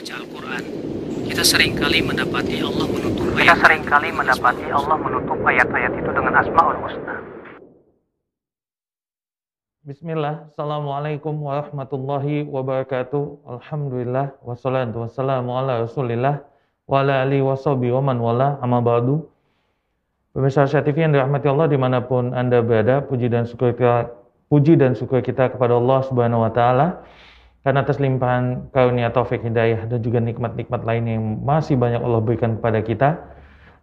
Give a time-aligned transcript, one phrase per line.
[0.00, 0.62] membaca Al-Quran,
[1.28, 3.60] kita sering kali mendapati Allah menutup Kita ayat.
[3.60, 7.14] sering kali mendapati Allah menutup ayat-ayat itu dengan Asmaul Husna.
[9.84, 13.44] Bismillah, Assalamualaikum warahmatullahi wabarakatuh.
[13.44, 16.48] Alhamdulillah, wassalatu wassalamu ala rasulillah.
[16.88, 18.56] Wa ala alihi wa sahbihi wa man wala.
[18.64, 19.28] Amma ba'du.
[20.32, 24.08] Pemirsa Asia TV yang dirahmati Allah di mana pun Anda berada Puji dan syukur kita,
[24.48, 27.04] puji dan syukur kita kepada Allah subhanahu wa ta'ala
[27.60, 32.56] Karena atas limpahan karunia taufik hidayah Dan juga nikmat-nikmat lain yang masih banyak Allah berikan
[32.56, 33.08] kepada kita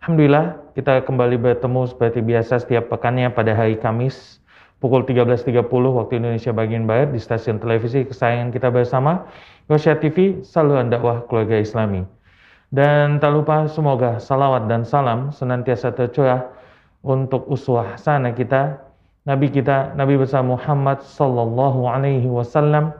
[0.02, 4.42] Alhamdulillah kita kembali bertemu seperti biasa setiap pekannya pada hari Kamis
[4.78, 9.26] pukul 13.30 waktu Indonesia bagian Barat di stasiun televisi kesayangan kita bersama
[9.68, 12.06] Rosya TV, saluran dakwah keluarga Islami.
[12.70, 16.46] Dan tak lupa semoga salawat dan salam senantiasa tercurah
[17.04, 18.80] untuk uswah sana kita,
[19.28, 22.96] Nabi kita, Nabi besar Muhammad Sallallahu Alaihi Wasallam.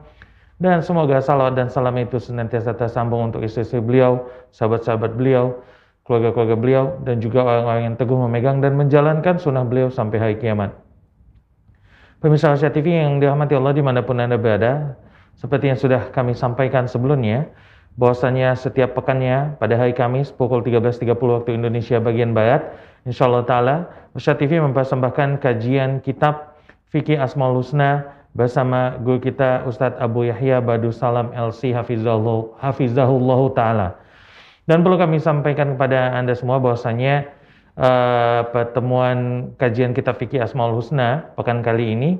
[0.58, 5.62] Dan semoga salawat dan salam itu senantiasa tersambung untuk istri-istri beliau, sahabat-sahabat beliau,
[6.02, 10.74] keluarga-keluarga beliau, dan juga orang-orang yang teguh memegang dan menjalankan sunnah beliau sampai hari kiamat.
[12.18, 14.98] Pemirsa Asia TV yang dirahmati Allah di mana pun Anda berada,
[15.38, 17.46] seperti yang sudah kami sampaikan sebelumnya,
[18.02, 22.74] bahwasanya setiap pekannya pada hari Kamis pukul 13.30 waktu Indonesia bagian Barat,
[23.06, 23.76] insya Allah Ta'ala,
[24.18, 26.58] Asia TV mempersembahkan kajian kitab
[26.90, 33.90] Fikih Asmaul Husna bersama guru kita Ustadz Abu Yahya Badu Salam LC Hafizahullah, Ta'ala.
[34.68, 37.32] Dan perlu kami sampaikan kepada Anda semua bahwasanya
[37.80, 42.20] uh, pertemuan kajian kitab fikih Asmaul Husna pekan kali ini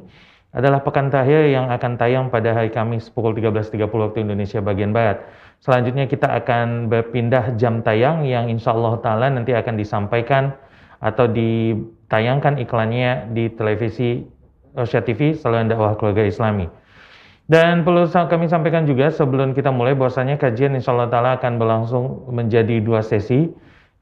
[0.56, 5.22] adalah pekan terakhir yang akan tayang pada hari Kamis pukul 13.30 waktu Indonesia bagian Barat.
[5.60, 10.56] Selanjutnya kita akan berpindah jam tayang yang insya Allah Ta'ala nanti akan disampaikan
[10.98, 14.26] atau ditayangkan iklannya di televisi
[14.78, 16.70] Rosya TV saluran dakwah keluarga Islami.
[17.48, 22.28] Dan perlu kami sampaikan juga sebelum kita mulai bahwasanya kajian insya Allah Ta'ala akan berlangsung
[22.30, 23.50] menjadi dua sesi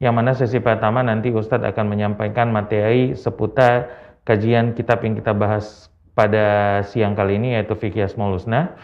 [0.02, 3.88] yang mana sesi pertama nanti Ustadz akan menyampaikan materi seputar
[4.28, 8.76] kajian kitab yang kita bahas pada siang kali ini yaitu Fikih Asmaul Husna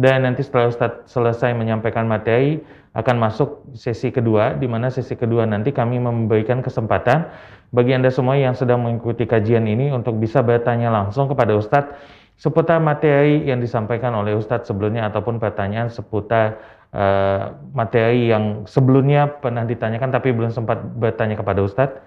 [0.00, 2.64] dan nanti setelah Ustadz selesai menyampaikan materi
[2.94, 7.28] akan masuk sesi kedua di mana sesi kedua nanti kami memberikan kesempatan
[7.74, 11.98] bagi Anda semua yang sedang mengikuti kajian ini untuk bisa bertanya langsung kepada Ustadz
[12.38, 16.54] seputar materi yang disampaikan oleh Ustadz sebelumnya ataupun pertanyaan seputar
[16.94, 21.98] uh, materi yang sebelumnya pernah ditanyakan tapi belum sempat bertanya kepada Ustadz.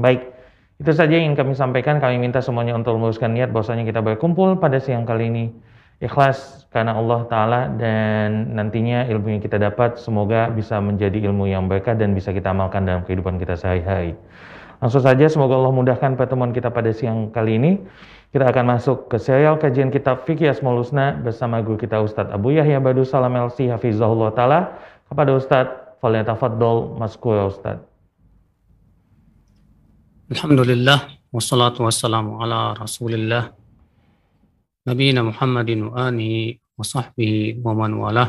[0.00, 0.30] Baik,
[0.78, 1.98] itu saja yang kami sampaikan.
[1.98, 5.44] Kami minta semuanya untuk meluruskan niat bahwasanya kita berkumpul pada siang kali ini
[5.98, 11.66] ikhlas karena Allah Ta'ala dan nantinya ilmu yang kita dapat semoga bisa menjadi ilmu yang
[11.66, 14.14] berkah dan bisa kita amalkan dalam kehidupan kita sehari-hari.
[14.78, 17.72] Langsung saja semoga Allah mudahkan pertemuan kita pada siang kali ini.
[18.28, 22.52] Kita akan masuk ke serial kajian kitab Fikih Asmaul Husna bersama guru kita Ustadz Abu
[22.52, 24.60] Yahya Badu Salam LC Hafizahullah Ta'ala
[25.08, 27.88] kepada Ustadz Falyatafaddol Maskura Ustadz.
[30.28, 33.48] Alhamdulillah wassalatu wassalamu ala Rasulillah
[34.84, 38.28] Nabiyina Muhammadin wa alihi wa sahbihi wa man walah.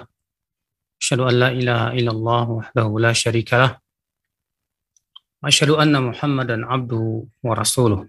[0.96, 3.72] Asyhadu an la ilaha illallah wahdahu la syarika lah.
[5.44, 8.08] Wa asyhadu anna Muhammadan abduhu wa rasuluh.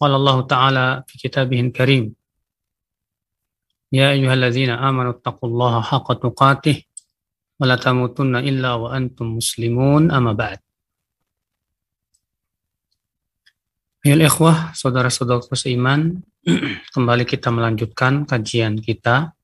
[0.00, 2.16] Qala Allah Ta'ala fi kitabihil karim.
[3.92, 6.88] Ya ayyuhalladzina amanu taqullaha haqqa tuqatih
[7.60, 10.56] wa la tamutunna illa wa antum muslimun amma ba'd.
[14.00, 16.24] Ayo ikhwah, saudara-saudara seiman,
[16.96, 19.36] kembali kita melanjutkan kajian kita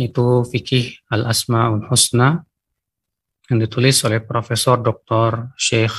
[0.00, 2.48] itu fikih al-asmaul husna
[3.52, 5.52] yang ditulis oleh Profesor Dr.
[5.60, 5.92] Syekh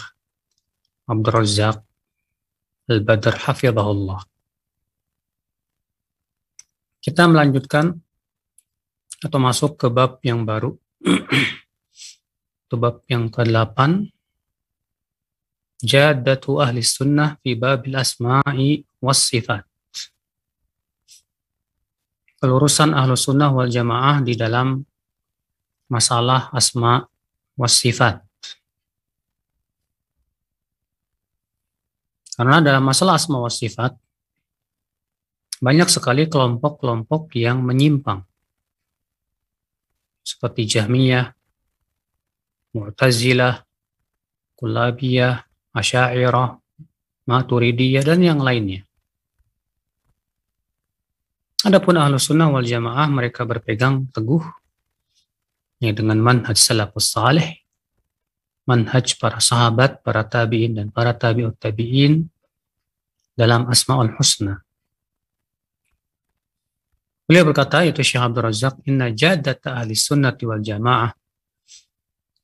[1.06, 1.89] Abdul Razak
[2.90, 4.26] Al-Badr Hafizahullah.
[7.00, 7.94] Kita melanjutkan
[9.22, 10.74] atau masuk ke bab yang baru.
[12.70, 14.10] bab yang ke-8
[15.80, 19.64] jadatu ahli sunnah fi babil asma'i was sifat.
[22.40, 24.84] Kelurusan ahlu sunnah wal jamaah di dalam
[25.92, 27.04] masalah asma
[27.58, 28.29] was sifat.
[32.40, 34.00] Karena dalam masalah asma was sifat,
[35.60, 38.24] banyak sekali kelompok-kelompok yang menyimpang.
[40.24, 41.36] Seperti Jahmiyah,
[42.80, 43.60] Mu'tazilah,
[44.56, 45.36] Kulabiyah,
[45.76, 46.56] Asyairah,
[47.28, 48.88] Maturidiyah, dan yang lainnya.
[51.68, 54.48] Adapun ahlu sunnah wal jamaah mereka berpegang teguh
[55.84, 57.52] ya dengan manhaj salafus salih,
[58.70, 62.30] manhaj para sahabat, para tabi'in dan para tabi'ut tabi'in
[63.34, 64.62] dalam asma'ul husna.
[67.26, 71.14] Beliau berkata, itu Syekh Abdul Razak, Inna jadata ahli sunnati wal jamaah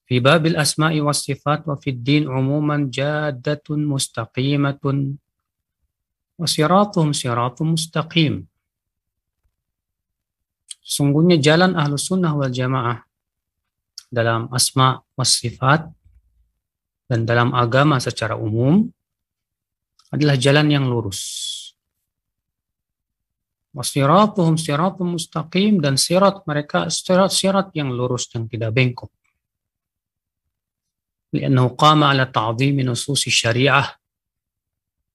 [0.05, 5.17] fi babil asma'i was sifat wa fid din umuman jadatun mustaqimatun
[6.37, 8.45] wa siratuhum siratum mustaqim.
[10.85, 13.01] Sungguhnya jalan ahlu sunnah wal jamaah
[14.13, 15.89] dalam asma was sifat
[17.05, 18.85] dan dalam agama secara umum
[20.09, 21.53] adalah jalan yang lurus.
[23.75, 29.11] Wasiratuhum siratum mustaqim dan sirat mereka sirat-sirat yang lurus yang tidak bengkok.
[31.35, 33.83] Liannahu qama ala ta'zimi nususi syariah.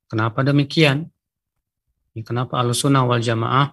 [0.05, 1.09] Kenapa demikian?
[2.21, 3.73] Kenapa al-sunnah wal jamaah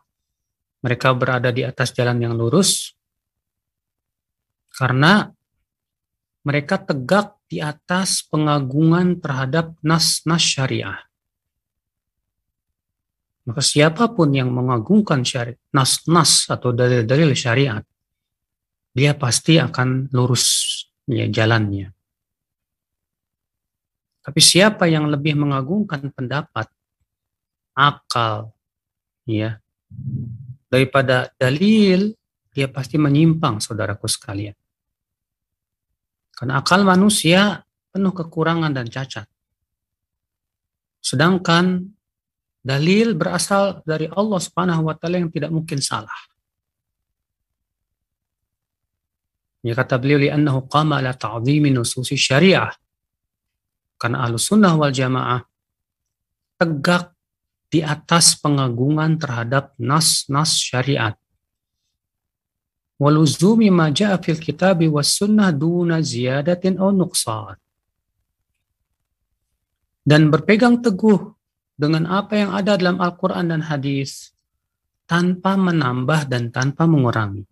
[0.79, 2.95] mereka berada di atas jalan yang lurus
[4.77, 5.27] karena
[6.45, 10.99] mereka tegak di atas pengagungan terhadap nas-nas syariah.
[13.47, 15.23] Maka siapa pun yang mengagungkan
[15.71, 17.79] nas-nas atau dalil-dalil syariat,
[18.91, 21.95] dia pasti akan lurus ya, jalannya.
[24.27, 26.67] Tapi siapa yang lebih mengagungkan pendapat,
[27.71, 28.51] akal,
[29.23, 29.63] ya,
[30.67, 32.11] daripada dalil,
[32.51, 34.57] dia pasti menyimpang, saudaraku sekalian.
[36.37, 39.25] Karena akal manusia penuh kekurangan dan cacat.
[41.01, 41.81] Sedangkan
[42.61, 46.13] dalil berasal dari Allah Subhanahu wa taala yang tidak mungkin salah.
[49.65, 52.69] Ya kata beliau li'annahu qama ala ta'zimi nususi syariah.
[53.97, 55.41] Karena ahlu sunnah wal jamaah
[56.61, 57.17] tegak
[57.67, 61.17] di atas pengagungan terhadap nas-nas syariat.
[62.97, 67.57] Waluzumi ma ja'a fil kitabi was sunnah duna ziyadatin au nuqsan.
[70.07, 71.35] Dan berpegang teguh
[71.77, 74.33] dengan apa yang ada dalam Al-Quran dan hadis
[75.05, 77.45] tanpa menambah dan tanpa mengurangi.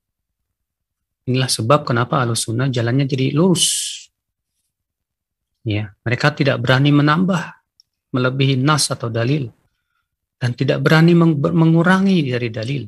[1.25, 3.65] Inilah sebab kenapa Sunnah jalannya jadi lurus.
[5.65, 7.41] Ya, mereka tidak berani menambah,
[8.13, 9.49] melebihi nas atau dalil
[10.37, 12.83] dan tidak berani mengurangi dari dalil.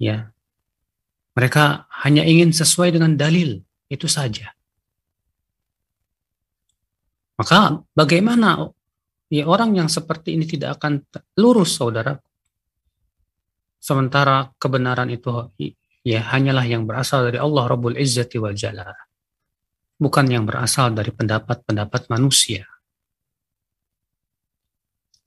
[0.00, 0.32] Ya.
[1.40, 4.52] Mereka hanya ingin sesuai dengan dalil, itu saja.
[7.40, 8.68] Maka bagaimana
[9.32, 11.00] ya orang yang seperti ini tidak akan
[11.40, 12.20] lurus saudara?
[13.80, 15.32] Sementara kebenaran itu
[16.04, 18.92] ya hanyalah yang berasal dari Allah Rabbul Izzati wal Jalal.
[19.96, 22.68] Bukan yang berasal dari pendapat-pendapat manusia.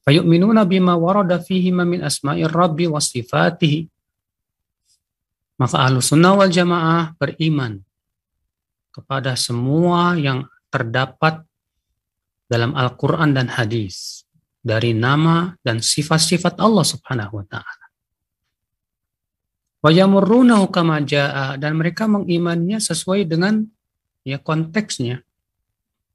[0.05, 3.89] Fayu'minuna bima warada fihi min asma'ir rabbi wa sifatihi.
[5.57, 7.81] Maka ahlu sunnah wal jamaah beriman
[8.93, 11.45] kepada semua yang terdapat
[12.49, 14.25] dalam Al-Quran dan hadis
[14.61, 17.85] dari nama dan sifat-sifat Allah subhanahu wa ta'ala.
[20.71, 23.67] Kama ja'a dan mereka mengimannya sesuai dengan
[24.23, 25.19] ya konteksnya.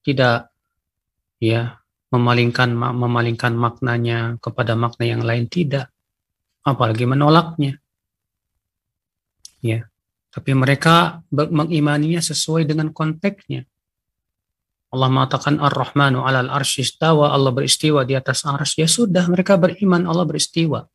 [0.02, 0.38] Tidak
[1.44, 1.76] ya
[2.08, 5.92] memalingkan memalingkan maknanya kepada makna yang lain tidak
[6.64, 7.76] apalagi menolaknya
[9.64, 9.86] ya.
[10.28, 13.64] Tapi mereka mengimaninya sesuai dengan konteksnya.
[14.88, 17.32] Allah mengatakan Ar-Rahmanu alal arsy istawa.
[17.32, 18.84] Allah beristiwa di atas arsy.
[18.84, 20.04] Ya sudah mereka beriman.
[20.04, 20.88] Allah beristiwa.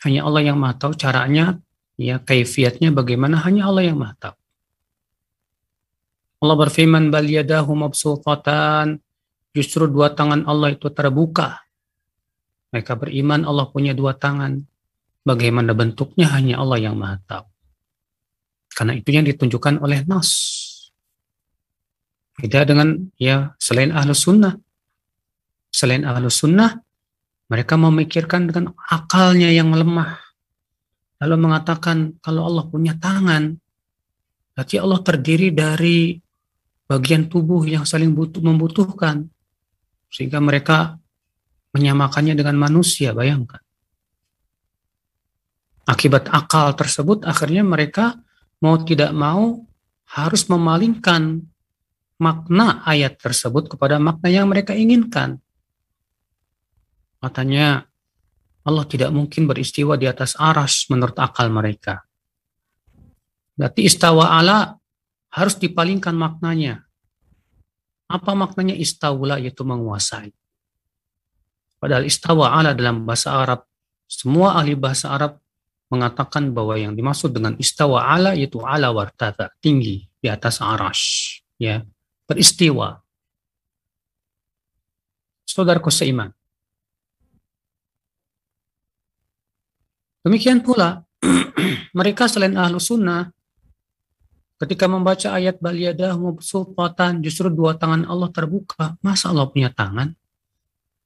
[0.00, 1.60] Hanya Allah yang maha tahu caranya
[2.00, 3.40] ya kaifiatnya bagaimana.
[3.44, 4.36] Hanya Allah yang maha tahu.
[6.40, 9.00] Allah berfirman bal yadahu mabsutatan
[9.50, 11.58] Justru dua tangan Allah itu terbuka.
[12.70, 14.62] Mereka beriman Allah punya dua tangan.
[15.20, 17.46] Bagaimana bentuknya hanya Allah yang maha tahu.
[18.72, 20.30] Karena itu yang ditunjukkan oleh Nas.
[22.40, 24.56] Beda dengan ya selain ahlu sunnah.
[25.68, 26.80] Selain ahlu sunnah,
[27.52, 30.16] mereka memikirkan dengan akalnya yang lemah.
[31.20, 33.60] Lalu mengatakan kalau Allah punya tangan,
[34.56, 36.16] berarti Allah terdiri dari
[36.88, 39.28] bagian tubuh yang saling butuh, membutuhkan.
[40.08, 40.96] Sehingga mereka
[41.76, 43.60] menyamakannya dengan manusia, bayangkan.
[45.90, 48.14] Akibat akal tersebut akhirnya mereka
[48.62, 49.66] mau tidak mau
[50.06, 51.42] harus memalingkan
[52.22, 55.42] makna ayat tersebut kepada makna yang mereka inginkan.
[57.18, 57.90] Katanya
[58.62, 62.06] Allah tidak mungkin beristiwa di atas aras menurut akal mereka.
[63.58, 64.78] Berarti istawa ala
[65.34, 66.86] harus dipalingkan maknanya
[68.10, 70.30] apa maknanya istaula yaitu menguasai.
[71.82, 73.64] Padahal istawa ala dalam bahasa Arab,
[74.04, 75.38] semua ahli bahasa Arab
[75.90, 81.82] mengatakan bahwa yang dimaksud dengan istawa ala yaitu ala wartata, tinggi di atas arash, ya,
[82.30, 83.02] beristiwa.
[85.42, 86.30] Saudaraku seiman.
[90.22, 91.02] Demikian pula
[91.98, 93.34] mereka selain ahlu sunnah
[94.60, 98.94] ketika membaca ayat baliyadah sultan justru dua tangan Allah terbuka.
[99.02, 100.12] Masa Allah punya tangan?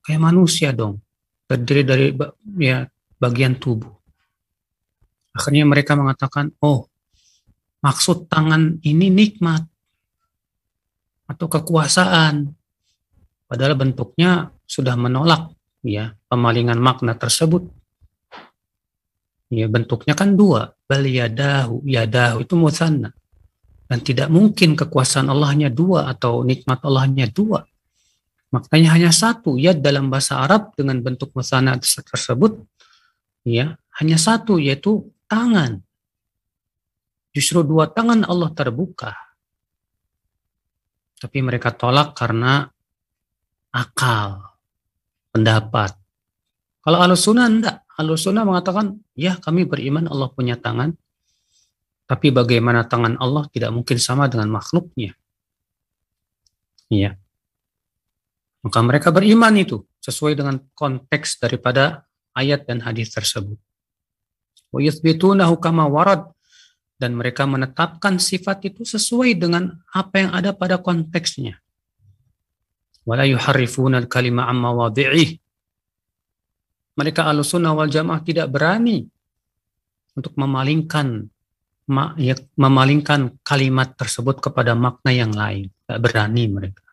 [0.05, 1.01] Kayak manusia dong.
[1.49, 2.07] Terdiri dari
[2.61, 2.85] ya
[3.17, 4.04] bagian tubuh.
[5.35, 6.87] Akhirnya mereka mengatakan, oh
[7.83, 9.67] maksud tangan ini nikmat
[11.27, 12.55] atau kekuasaan.
[13.45, 17.67] Padahal bentuknya sudah menolak ya pemalingan makna tersebut.
[19.53, 23.13] Ya bentuknya kan dua, bal yadahu, yadahu itu musanna.
[23.85, 27.63] Dan tidak mungkin kekuasaan Allahnya dua atau nikmat Allahnya dua.
[28.55, 32.65] Maknanya hanya satu, ya dalam bahasa Arab dengan bentuk musanna tersebut
[33.45, 35.83] ya hanya satu yaitu tangan.
[37.35, 39.11] Justru dua tangan Allah terbuka.
[41.19, 42.71] Tapi mereka tolak karena
[43.75, 44.55] akal,
[45.35, 45.99] pendapat.
[46.87, 47.83] Kalau alusuna enggak.
[47.95, 50.95] Alusuna mengatakan, ya kami beriman Allah punya tangan.
[52.07, 55.17] Tapi bagaimana tangan Allah tidak mungkin sama dengan makhluknya.
[56.93, 57.19] Iya.
[58.63, 63.57] Maka mereka beriman itu sesuai dengan konteks daripada ayat dan hadis tersebut
[65.87, 66.35] warad
[66.99, 71.59] dan mereka menetapkan sifat itu sesuai dengan apa yang ada pada konteksnya.
[74.95, 75.37] Al-kalima.
[76.95, 79.05] Mereka alusunah wal jamaah tidak berani
[80.15, 81.27] untuk memalingkan
[82.17, 85.69] ya, memalingkan kalimat tersebut kepada makna yang lain.
[85.69, 86.87] Tidak berani mereka.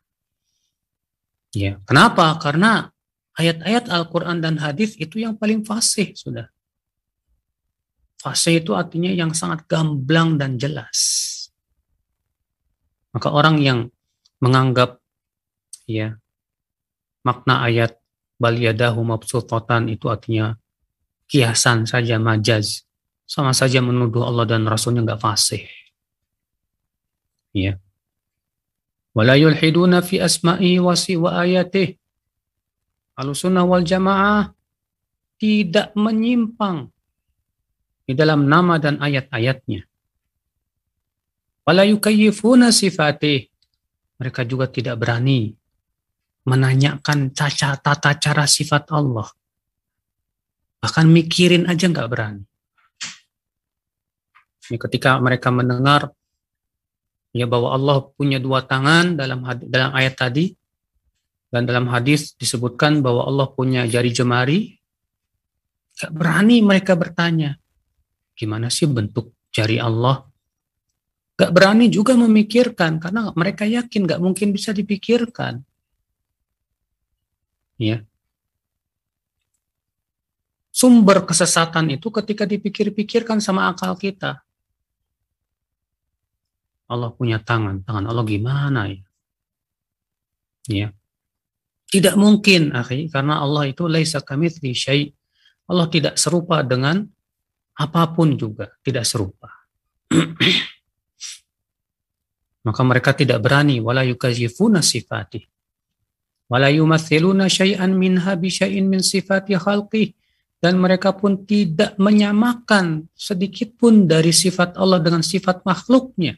[1.55, 2.35] Ya, kenapa?
[2.41, 2.91] Karena
[3.35, 6.51] ayat-ayat Al-Quran dan hadis itu yang paling fasih sudah.
[8.21, 10.99] Fase itu artinya yang sangat gamblang dan jelas.
[13.17, 13.89] Maka orang yang
[14.37, 15.01] menganggap
[15.89, 16.21] ya
[17.25, 17.97] makna ayat
[18.37, 20.53] bal yadahu mabsutatan itu artinya
[21.25, 22.85] kiasan saja majaz
[23.25, 25.65] sama saja menuduh Allah dan Rasulnya nggak fasih.
[27.57, 27.81] Ya.
[29.17, 31.97] Wala yulhiduna fi asma'i wa siwa ayatih.
[33.17, 34.53] Alusunnah wal jamaah
[35.41, 36.93] tidak menyimpang
[38.11, 39.87] di dalam nama dan ayat-ayatnya.
[41.63, 41.87] Wala
[42.75, 43.47] sifatih.
[44.19, 45.55] Mereka juga tidak berani
[46.43, 49.31] menanyakan caca tata cara sifat Allah.
[50.83, 52.43] Bahkan mikirin aja nggak berani.
[54.67, 56.11] Ini ketika mereka mendengar
[57.31, 59.39] ya bahwa Allah punya dua tangan dalam
[59.71, 60.51] dalam ayat tadi
[61.47, 64.79] dan dalam hadis disebutkan bahwa Allah punya jari jemari,
[65.99, 67.59] gak berani mereka bertanya,
[68.41, 70.25] Gimana sih bentuk jari Allah?
[71.37, 75.61] Gak berani juga memikirkan karena mereka yakin gak mungkin bisa dipikirkan.
[77.77, 78.01] Ya.
[80.73, 84.41] Sumber kesesatan itu ketika dipikir-pikirkan sama akal kita.
[86.89, 89.01] Allah punya tangan, tangan Allah gimana ya?
[90.65, 90.87] Ya.
[91.93, 95.13] Tidak mungkin, akhi, karena Allah itu laisa kamitsli syai.
[95.69, 97.05] Allah tidak serupa dengan
[97.77, 99.49] apa pun juga tidak serupa.
[102.67, 105.41] Maka mereka tidak berani wala yukazifuna sifati.
[106.51, 110.11] Wala yumathiluna syai'an minha bi syai'in min sifati khalqih
[110.61, 116.37] dan mereka pun tidak menyamakan sedikit pun dari sifat Allah dengan sifat makhluknya.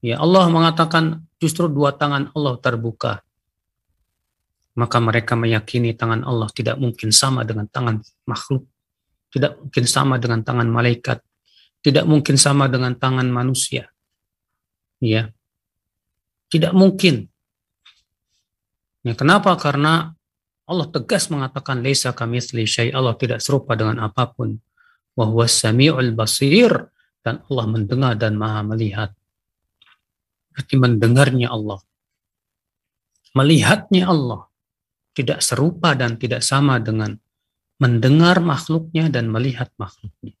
[0.00, 3.24] Ya Allah mengatakan justru dua tangan Allah terbuka
[4.78, 8.70] maka mereka meyakini tangan Allah tidak mungkin sama dengan tangan makhluk,
[9.34, 11.18] tidak mungkin sama dengan tangan malaikat,
[11.82, 13.90] tidak mungkin sama dengan tangan manusia.
[15.00, 15.32] Ya.
[16.50, 17.30] Tidak mungkin.
[19.06, 19.54] Ya, kenapa?
[19.56, 20.12] Karena
[20.66, 24.58] Allah tegas mengatakan laisa kamitsli syai Allah tidak serupa dengan apa pun.
[25.16, 26.90] Wa huwas samiul basir
[27.24, 29.10] dan Allah mendengar dan Maha melihat.
[30.52, 31.80] Berarti mendengarnya Allah.
[33.34, 34.49] Melihatnya Allah
[35.14, 37.18] tidak serupa dan tidak sama dengan
[37.80, 40.36] mendengar makhluknya dan melihat makhluknya.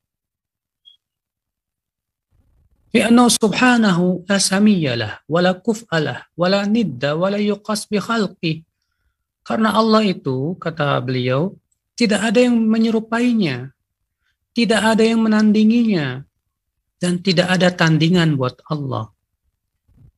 [2.90, 8.66] Lianna subhanahu la samiyalah, wala kuf'alah, wala nidda, wala yuqas bi khalqi.
[9.46, 11.54] Karena Allah itu, kata beliau,
[11.94, 13.70] tidak ada yang menyerupainya,
[14.50, 16.26] tidak ada yang menandinginya,
[16.98, 19.14] dan tidak ada tandingan buat Allah.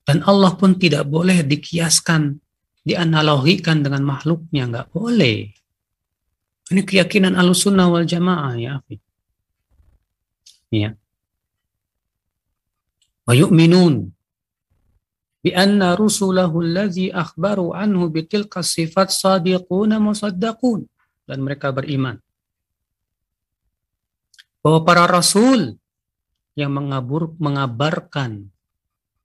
[0.02, 2.40] Dan Allah pun tidak boleh dikiaskan
[2.82, 5.50] dianalogikan dengan makhluknya, nggak boleh.
[6.72, 8.74] Ini keyakinan alusunnah wal jamaah ya.
[10.72, 10.96] Ya.
[13.28, 14.08] Wa yu'minun
[15.42, 20.86] bi anna rusulahu allazi akhbaru anhu bitilka sifat sadiquna musaddaqun
[21.26, 22.18] dan mereka beriman
[24.62, 25.76] bahwa para rasul
[26.54, 28.48] yang mengabur, mengabarkan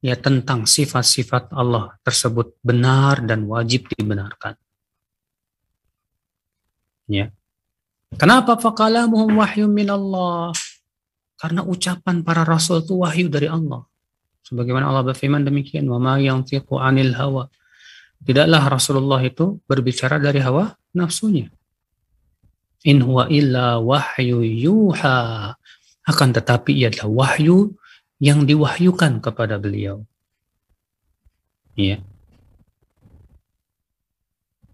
[0.01, 4.54] ya tentang sifat-sifat Allah tersebut benar dan wajib dibenarkan.
[7.08, 7.32] Ya.
[8.16, 10.56] Kenapa fakalamuhum wahyu min Allah?
[11.38, 13.84] Karena ucapan para rasul itu wahyu dari Allah.
[14.48, 17.51] Sebagaimana Allah berfirman demikian, "Wa ma yantiqu 'anil hawa."
[18.24, 21.51] Tidaklah Rasulullah itu berbicara dari hawa nafsunya.
[22.88, 25.54] In huwa illa wahyu yuha.
[26.08, 27.75] Akan tetapi ia adalah wahyu
[28.17, 30.05] yang diwahyukan kepada beliau.
[31.77, 32.01] Ya.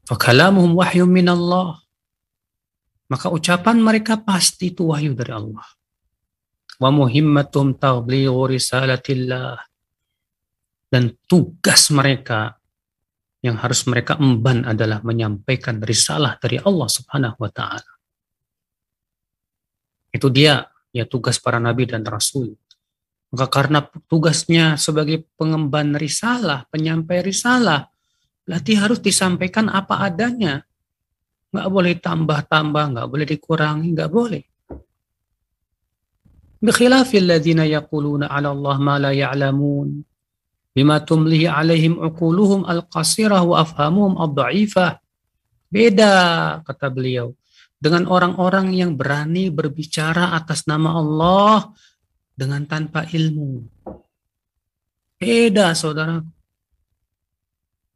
[0.08, 0.80] Fakalamuhum
[1.12, 1.84] min Allah.
[3.12, 5.68] Maka ucapan mereka pasti itu wahyu dari Allah
[6.84, 9.56] wa muhimmatum tablighu risalatillah
[10.92, 12.60] dan tugas mereka
[13.44, 17.92] yang harus mereka emban adalah menyampaikan risalah dari Allah Subhanahu wa taala.
[20.14, 22.56] Itu dia ya tugas para nabi dan rasul.
[23.33, 27.93] Maka karena tugasnya sebagai pengemban risalah, penyampai risalah,
[28.49, 30.65] berarti harus disampaikan apa adanya.
[31.53, 34.43] Nggak boleh tambah-tambah, nggak boleh dikurangi, nggak boleh.
[36.63, 39.89] بخلاف الذين يقولون على الله ما لا يعلمون
[40.77, 44.89] بما تمليه عليهم عقولهم القصيرة وأفهامهم الضعيفة
[45.69, 46.15] beda
[46.65, 47.37] kata beliau
[47.77, 51.71] dengan orang-orang yang berani berbicara atas nama Allah
[52.34, 53.64] dengan tanpa ilmu
[55.22, 56.20] beda saudara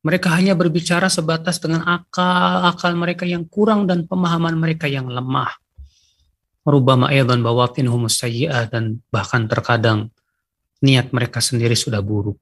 [0.05, 5.51] mereka hanya berbicara sebatas dengan akal akal mereka yang kurang dan pemahaman mereka yang lemah
[6.67, 10.11] rubama aidan bawatinhum sayyi'ah dan bahkan terkadang
[10.83, 12.37] niat mereka sendiri sudah buruk.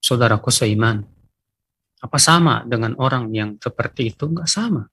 [0.00, 1.04] Saudaraku seiman,
[2.00, 4.24] apa sama dengan orang yang seperti itu?
[4.24, 4.88] Enggak sama.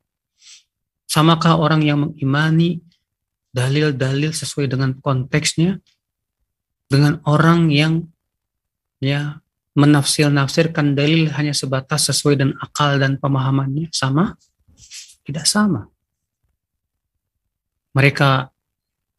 [1.07, 2.83] Samakah orang yang mengimani
[3.55, 5.79] dalil-dalil sesuai dengan konteksnya
[6.91, 8.03] dengan orang yang
[8.99, 9.39] ya
[9.79, 14.35] menafsir-nafsirkan dalil hanya sebatas sesuai dengan akal dan pemahamannya sama?
[15.23, 15.87] Tidak sama.
[17.95, 18.51] Mereka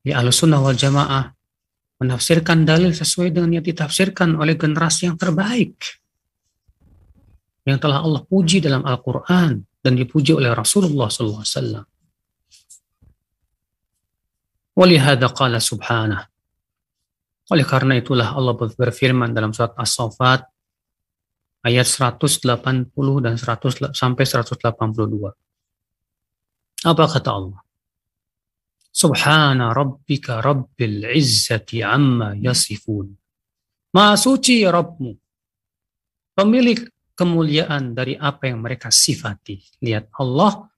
[0.04, 1.32] ya sunnah wal jamaah
[1.96, 5.80] menafsirkan dalil sesuai dengan yang ditafsirkan oleh generasi yang terbaik.
[7.64, 11.95] Yang telah Allah puji dalam Al-Quran dan dipuji oleh Rasulullah SAW.
[14.76, 16.28] Walihada qala subhanah.
[17.48, 20.44] Oleh karena itulah Allah berfirman dalam surat As-Saffat
[21.64, 22.92] ayat 180
[23.24, 25.32] dan 100 sampai 182.
[26.84, 27.60] Apa kata Allah?
[28.92, 33.12] Subhana rabbika rabbil izzati amma yasifun.
[33.96, 35.12] Maha suci Rabbmu.
[36.36, 36.80] Pemilik
[37.16, 39.80] kemuliaan dari apa yang mereka sifati.
[39.80, 40.68] Lihat Allah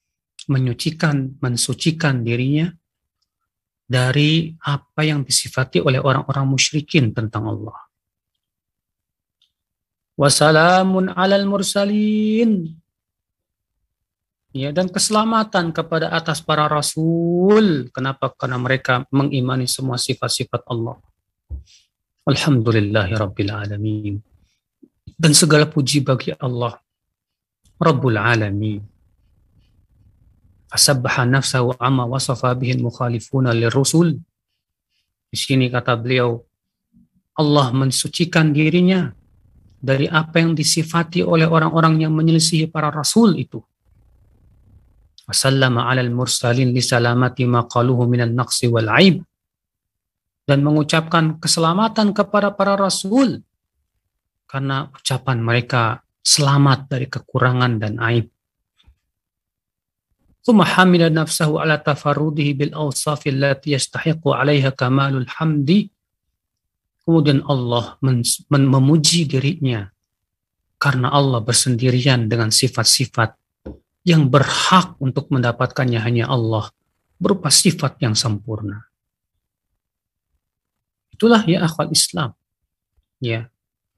[0.46, 2.70] menyucikan, mensucikan dirinya
[3.88, 7.78] dari apa yang disifati oleh orang-orang musyrikin tentang Allah.
[10.18, 12.68] Wassalamun alal mursalin
[14.52, 17.88] ya dan keselamatan kepada atas para rasul.
[17.94, 18.28] Kenapa?
[18.36, 21.00] Karena mereka mengimani semua sifat-sifat Allah.
[22.28, 24.20] Alhamdulillahirabbil alamin.
[25.18, 26.76] Dan segala puji bagi Allah
[27.78, 28.97] Rabbul alamin.
[30.68, 34.20] Fasabbaha nafsahu amma wasafa bihi mukhalifuna lirrusul.
[35.28, 36.40] Di sini kata beliau
[37.40, 39.08] Allah mensucikan dirinya
[39.78, 43.62] dari apa yang disifati oleh orang-orang yang menyelisihi para rasul itu
[45.28, 49.20] wasallama alal mursalin li salamati maqaluhu minan naqsi wal aib
[50.48, 53.44] dan mengucapkan keselamatan kepada para rasul
[54.48, 58.32] karena ucapan mereka selamat dari kekurangan dan aib.
[60.47, 65.89] ثم حمل نفسه على تفرده بالأوصاف التي يستحق عليها كمال الحمد
[67.03, 67.99] Kemudian Allah
[68.47, 69.91] memuji dirinya
[70.79, 73.35] karena Allah bersendirian dengan sifat-sifat
[74.07, 76.71] yang berhak untuk mendapatkannya hanya Allah
[77.19, 78.87] berupa sifat yang sempurna.
[81.11, 82.31] Itulah ya akhwal Islam.
[83.19, 83.51] Ya.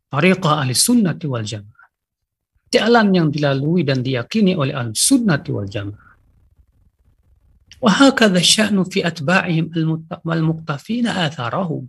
[0.10, 1.90] Tariqah ahli sunnati wal jamaah.
[2.74, 6.09] Jalan yang dilalui dan diyakini oleh ahli sunnati wal jamaah.
[7.81, 9.65] وهكذا الشأن في أتباعهم
[10.27, 11.85] المقتفين آثارهم.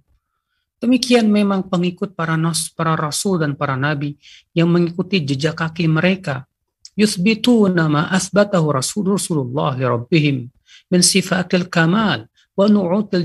[0.82, 4.18] Demikian memang pengikut para nas, para rasul dan para nabi
[4.58, 6.50] yang mengikuti jejak kaki mereka.
[6.98, 10.50] Yusbitu nama asbatahu rasul rasulullah li rabbihim
[10.90, 12.26] min sifatil kamal
[12.58, 13.22] wa nu'util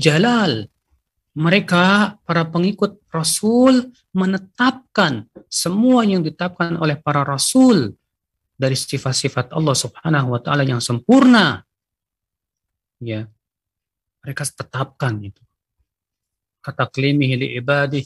[0.00, 0.64] jalal.
[1.36, 7.92] Mereka, para pengikut Rasul, menetapkan semua yang ditetapkan oleh para Rasul
[8.56, 11.62] dari sifat-sifat Allah Subhanahu wa Ta'ala yang sempurna.
[12.98, 13.28] Ya,
[14.24, 15.46] mereka tetapkan itu
[16.66, 18.02] kata klimihi li ibadih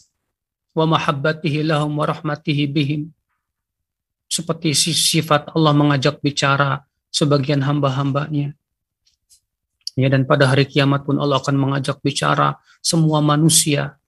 [0.76, 3.08] wa mahabbatihi lahum wa rahmatihi bihim.
[4.28, 8.54] Seperti sifat Allah mengajak bicara sebagian hamba-hambanya.
[9.98, 13.98] Ya, dan pada hari kiamat pun Allah akan mengajak bicara semua manusia.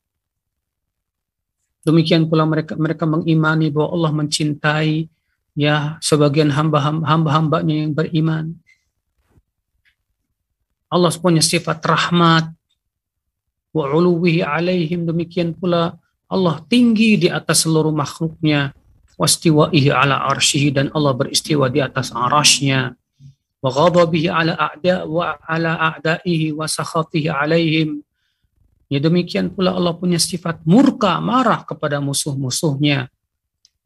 [1.83, 5.11] Demikian pula mereka mereka mengimani bahwa Allah mencintai
[5.57, 8.57] ya sebagian hamba-hambanya yang beriman.
[10.93, 12.53] Allah punya sifat rahmat,
[13.73, 15.97] wa uluwihi alaihim demikian pula
[16.29, 18.77] Allah tinggi di atas seluruh makhluknya.
[19.21, 22.97] Wastiwaihi ala arsyihi dan Allah beristiwa di atas arasnya
[23.63, 28.03] wa ghadabihi ala a'da wa ala a'daihi wa sakhatihi alaihim.
[28.91, 33.13] Ya demikian pula Allah punya sifat murka marah kepada musuh-musuhnya.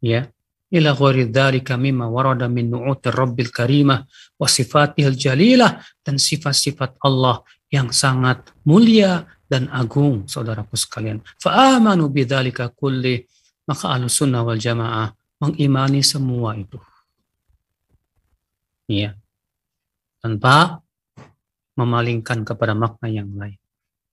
[0.01, 0.31] Ya
[0.71, 4.03] ghairi dzalika mimma warada min nu'utir rabbil karimah
[4.37, 11.23] wa sifatihil jalilah dan sifat-sifat Allah yang sangat mulia dan agung saudaraku sekalian.
[11.39, 13.23] Fa'amanu bidzalika kulli
[13.67, 15.11] maka ahlus sunnah wal jamaah
[15.43, 16.79] mengimani semua itu.
[18.87, 19.19] Iya.
[20.23, 20.83] Tanpa
[21.75, 23.59] memalingkan kepada makna yang lain.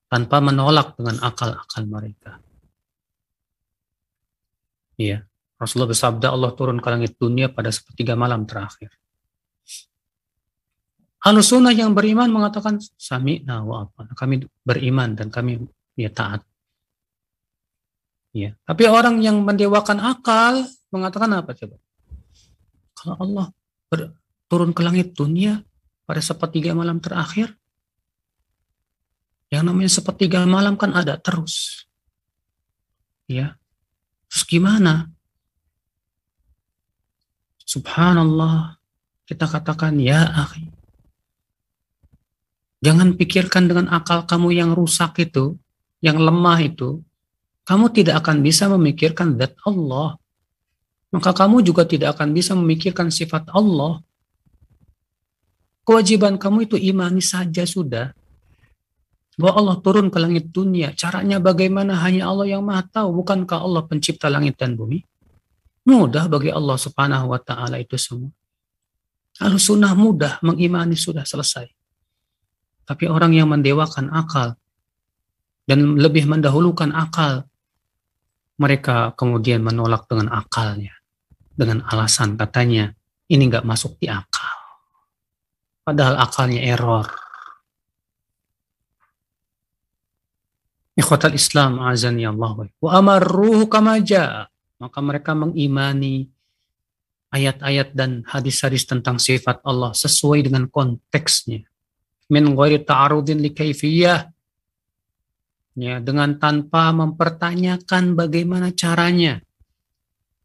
[0.10, 2.38] Tanpa menolak dengan akal-akal mereka.
[4.98, 5.26] Iya.
[5.64, 8.92] Rasulullah bersabda Allah turun ke langit dunia pada sepertiga malam terakhir.
[11.24, 14.12] Ahlus sunnah yang beriman mengatakan sami'na wa apa.
[14.12, 15.64] Kami beriman dan kami
[15.96, 16.44] ya taat.
[18.36, 18.60] Ya.
[18.68, 21.80] Tapi orang yang mendewakan akal mengatakan apa coba?
[22.92, 23.46] Kalau Allah
[24.52, 25.64] turun ke langit dunia
[26.04, 27.56] pada sepertiga malam terakhir,
[29.48, 31.88] yang namanya sepertiga malam kan ada terus.
[33.32, 33.56] Ya.
[34.28, 35.08] Terus gimana?
[37.64, 38.80] Subhanallah.
[39.24, 40.68] Kita katakan ya akhi
[42.84, 45.56] Jangan pikirkan dengan akal kamu yang rusak itu,
[46.04, 47.00] yang lemah itu,
[47.64, 50.20] kamu tidak akan bisa memikirkan zat Allah.
[51.16, 54.04] Maka kamu juga tidak akan bisa memikirkan sifat Allah.
[55.88, 58.12] Kewajiban kamu itu imani saja sudah.
[59.40, 60.92] Bahwa Allah turun ke langit dunia.
[60.92, 63.24] Caranya bagaimana hanya Allah yang maha tahu.
[63.24, 65.08] Bukankah Allah pencipta langit dan bumi?
[65.84, 68.32] Mudah bagi Allah subhanahu wa ta'ala itu semua.
[69.44, 71.68] Lalu sunnah mudah mengimani sudah selesai.
[72.84, 74.56] Tapi orang yang mendewakan akal
[75.68, 77.48] dan lebih mendahulukan akal,
[78.60, 80.94] mereka kemudian menolak dengan akalnya.
[81.54, 82.92] Dengan alasan katanya,
[83.30, 84.56] ini nggak masuk di akal.
[85.84, 87.08] Padahal akalnya error.
[90.94, 93.98] Ikhwatal Islam azani Allah wa amarruhu kama
[94.84, 96.28] Maka mereka mengimani
[97.32, 101.64] ayat-ayat dan hadis-hadis tentang sifat Allah sesuai dengan konteksnya.
[102.28, 104.28] Min ghairi ta'arudin li kaifiyah.
[105.80, 109.40] Ya dengan tanpa mempertanyakan bagaimana caranya.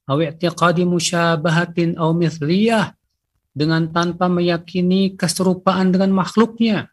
[0.06, 2.94] Aw i'tiqadi musyabahatin aw mithliyah.
[3.50, 6.86] Dengan tanpa meyakini keserupaan dengan makhluknya.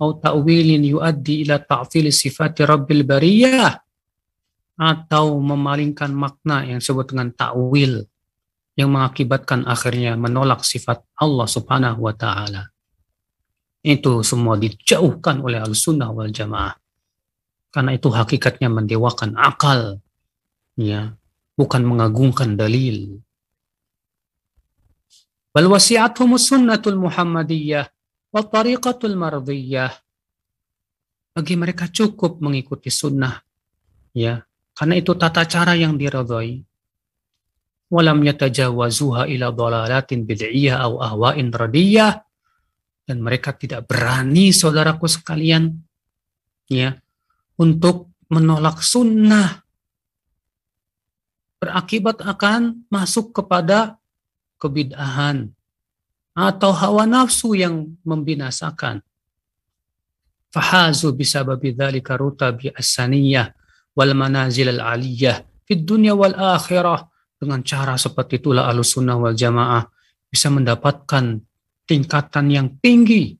[0.00, 3.89] Atau ta'wilin yuaddi ila ta'fil sifati rabbil bariyah
[4.80, 8.08] atau memalingkan makna yang disebut dengan ta'wil
[8.80, 12.72] yang mengakibatkan akhirnya menolak sifat Allah Subhanahu wa taala.
[13.84, 16.80] Itu semua dijauhkan oleh al-sunnah wal jamaah.
[17.68, 20.00] Karena itu hakikatnya mendewakan akal.
[20.80, 21.12] ya
[21.60, 23.20] Bukan mengagungkan dalil.
[25.52, 27.84] Bal wasi'athum sunnatul muhammadiyah
[28.32, 29.92] wa tariqatul mardiyah.
[31.36, 33.44] Bagi mereka cukup mengikuti sunnah.
[34.16, 34.42] Ya,
[34.80, 36.64] karena itu tata cara yang diridhai.
[37.92, 42.16] Walam yatajawazuha ila dalalatin bid'iyah au ahwa'in radiyah.
[43.04, 45.76] Dan mereka tidak berani saudaraku sekalian
[46.72, 46.96] ya
[47.60, 49.60] untuk menolak sunnah.
[51.60, 54.00] Berakibat akan masuk kepada
[54.56, 55.52] kebid'ahan
[56.32, 59.04] atau hawa nafsu yang membinasakan.
[60.48, 63.59] Fahazu bisababi dzalika rutabi as-saniyah
[64.00, 67.04] wal manazil al-aliyah fid dunya wal akhirah
[67.36, 69.84] dengan cara seperti itulah alus sunnah wal jamaah
[70.32, 71.36] bisa mendapatkan
[71.84, 73.36] tingkatan yang tinggi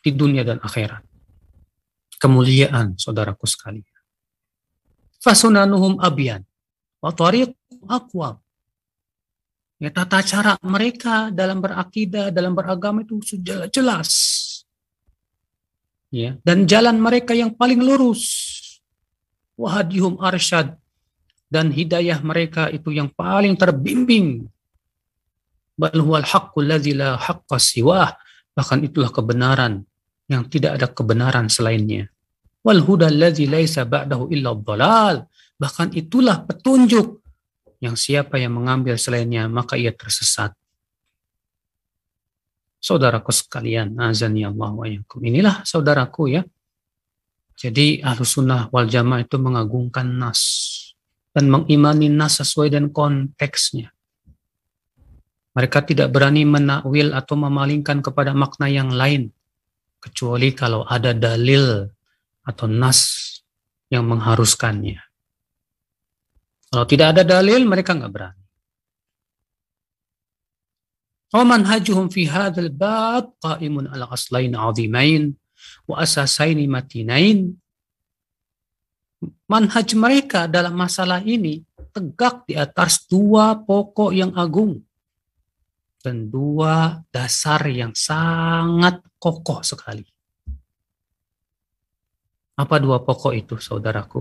[0.00, 1.04] di dunia dan akhirat.
[2.20, 4.00] kemuliaan saudaraku sekalian.
[5.24, 6.44] Fasunanuhum abyan
[7.00, 7.12] wa
[7.88, 8.36] aqwam.
[9.80, 14.12] Ya, tata cara mereka dalam berakidah, dalam beragama itu sudah jelas.
[16.12, 18.60] Ya, dan jalan mereka yang paling lurus.
[19.60, 20.80] Wahadihum arsyad.
[21.52, 24.48] Dan hidayah mereka itu yang paling terbimbing.
[25.76, 28.16] Bal huwal haqqul ladzi la haqqa siwah.
[28.56, 29.84] Bahkan itulah kebenaran
[30.30, 32.08] yang tidak ada kebenaran selainnya.
[32.64, 35.28] Wal huda alladzi laisa ba'dahu illa dhalal.
[35.60, 37.20] Bahkan itulah petunjuk
[37.84, 40.52] yang siapa yang mengambil selainnya maka ia tersesat.
[42.80, 45.20] Saudaraku sekalian, azani Allah wa yakum.
[45.20, 46.42] Inilah saudaraku ya.
[47.60, 50.40] Jadi ahlu sunnah wal jamaah itu mengagungkan nas
[51.36, 53.92] dan mengimani nas sesuai dengan konteksnya.
[55.52, 59.28] Mereka tidak berani menakwil atau memalingkan kepada makna yang lain
[60.00, 61.84] kecuali kalau ada dalil
[62.48, 63.28] atau nas
[63.92, 65.04] yang mengharuskannya.
[66.70, 68.40] Kalau tidak ada dalil, mereka nggak berani.
[71.30, 75.36] Oman manhajuhum fi hadzal bab qa'imun ala aslain 'azimain
[75.86, 77.54] wa asasaini matinain.
[79.50, 81.60] Manhaj mereka dalam masalah ini
[81.92, 84.80] tegak di atas dua pokok yang agung
[86.00, 90.06] dan dua dasar yang sangat kokoh sekali.
[92.56, 94.20] Apa dua pokok itu, saudaraku?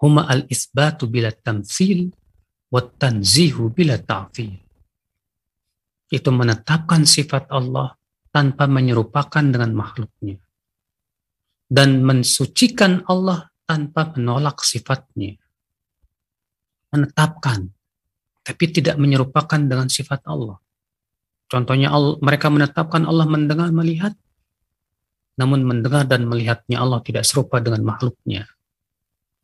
[0.00, 2.10] Huma al-isbatu bila tamsil
[2.72, 4.56] wa tanzihu bila ta'fil.
[6.12, 7.96] Itu menetapkan sifat Allah
[8.32, 10.40] tanpa menyerupakan dengan makhluknya.
[11.68, 15.36] Dan mensucikan Allah tanpa menolak sifatnya.
[16.92, 17.72] Menetapkan,
[18.44, 20.60] tapi tidak menyerupakan dengan sifat Allah.
[21.48, 24.12] Contohnya mereka menetapkan Allah mendengar melihat,
[25.36, 28.48] namun mendengar dan melihatnya Allah tidak serupa dengan makhluknya.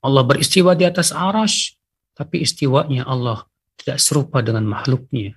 [0.05, 1.77] Allah beristiwa di atas arash,
[2.12, 3.48] tapi istiwanya Allah
[3.81, 5.37] tidak serupa dengan makhluknya.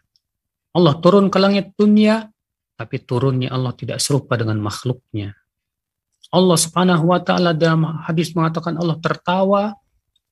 [0.76, 2.28] Allah turun ke langit dunia,
[2.82, 5.38] tapi turunnya Allah tidak serupa dengan makhluknya.
[6.34, 9.78] Allah subhanahu wa ta'ala dalam hadis mengatakan Allah tertawa,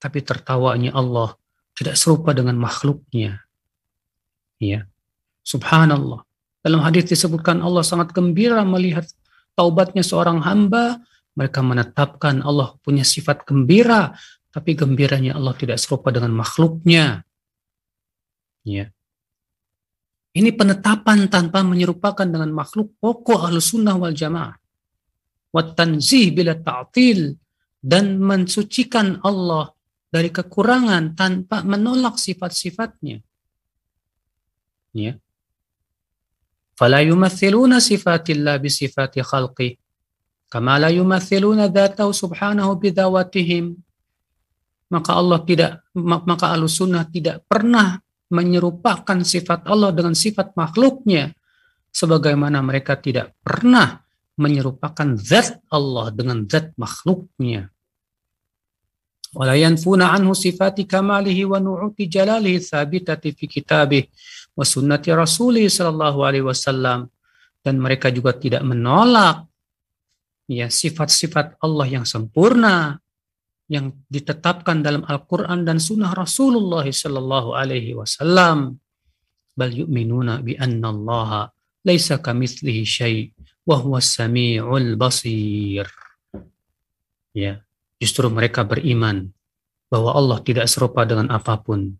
[0.01, 1.37] tapi tertawanya Allah
[1.77, 3.45] tidak serupa dengan makhluknya.
[4.57, 4.89] Ya.
[5.45, 6.25] Subhanallah.
[6.65, 9.05] Dalam hadis disebutkan Allah sangat gembira melihat
[9.53, 10.97] taubatnya seorang hamba
[11.37, 14.17] mereka menetapkan Allah punya sifat gembira,
[14.49, 17.21] tapi gembiranya Allah tidak serupa dengan makhluknya.
[18.65, 18.89] Ya.
[20.39, 24.55] Ini penetapan tanpa menyerupakan dengan makhluk pokok ahlu sunnah wal jamaah.
[25.51, 27.35] Watanzih bila ta'til
[27.83, 29.75] dan mensucikan Allah
[30.07, 33.19] dari kekurangan tanpa menolak sifat-sifatnya.
[34.95, 35.19] Ya.
[36.79, 39.75] Fala yumathiluna sifatillah bisifati khalqih
[40.49, 43.77] Kama la yumathiluna dzatahu subhanahu bidawatihim.
[44.89, 51.33] Maka Allah tidak maka Ahlussunnah tidak pernah menyerupakan sifat Allah dengan sifat makhluknya
[51.89, 54.01] sebagaimana mereka tidak pernah
[54.39, 57.67] menyerupakan zat Allah dengan zat makhluknya.
[59.29, 62.57] Wala yanfuna anhu sifati kamalihi wa nu'uti jalalihi
[63.35, 64.03] fi kitabih
[64.57, 65.69] wa sunnati rasulih
[66.25, 67.05] alaihi wasallam
[67.61, 69.45] dan mereka juga tidak menolak
[70.49, 72.97] ya sifat-sifat Allah yang sempurna
[73.69, 78.81] yang ditetapkan dalam Al-Quran dan Sunnah Rasulullah Sallallahu Alaihi Wasallam.
[79.53, 81.53] Bal yu'minuna bi anna Allah
[81.85, 83.29] laisa kamitslihi syai
[83.69, 85.85] wa huwa samiul basir.
[87.37, 87.61] Ya,
[88.01, 89.29] justru mereka beriman
[89.93, 91.93] bahwa Allah tidak serupa dengan apa pun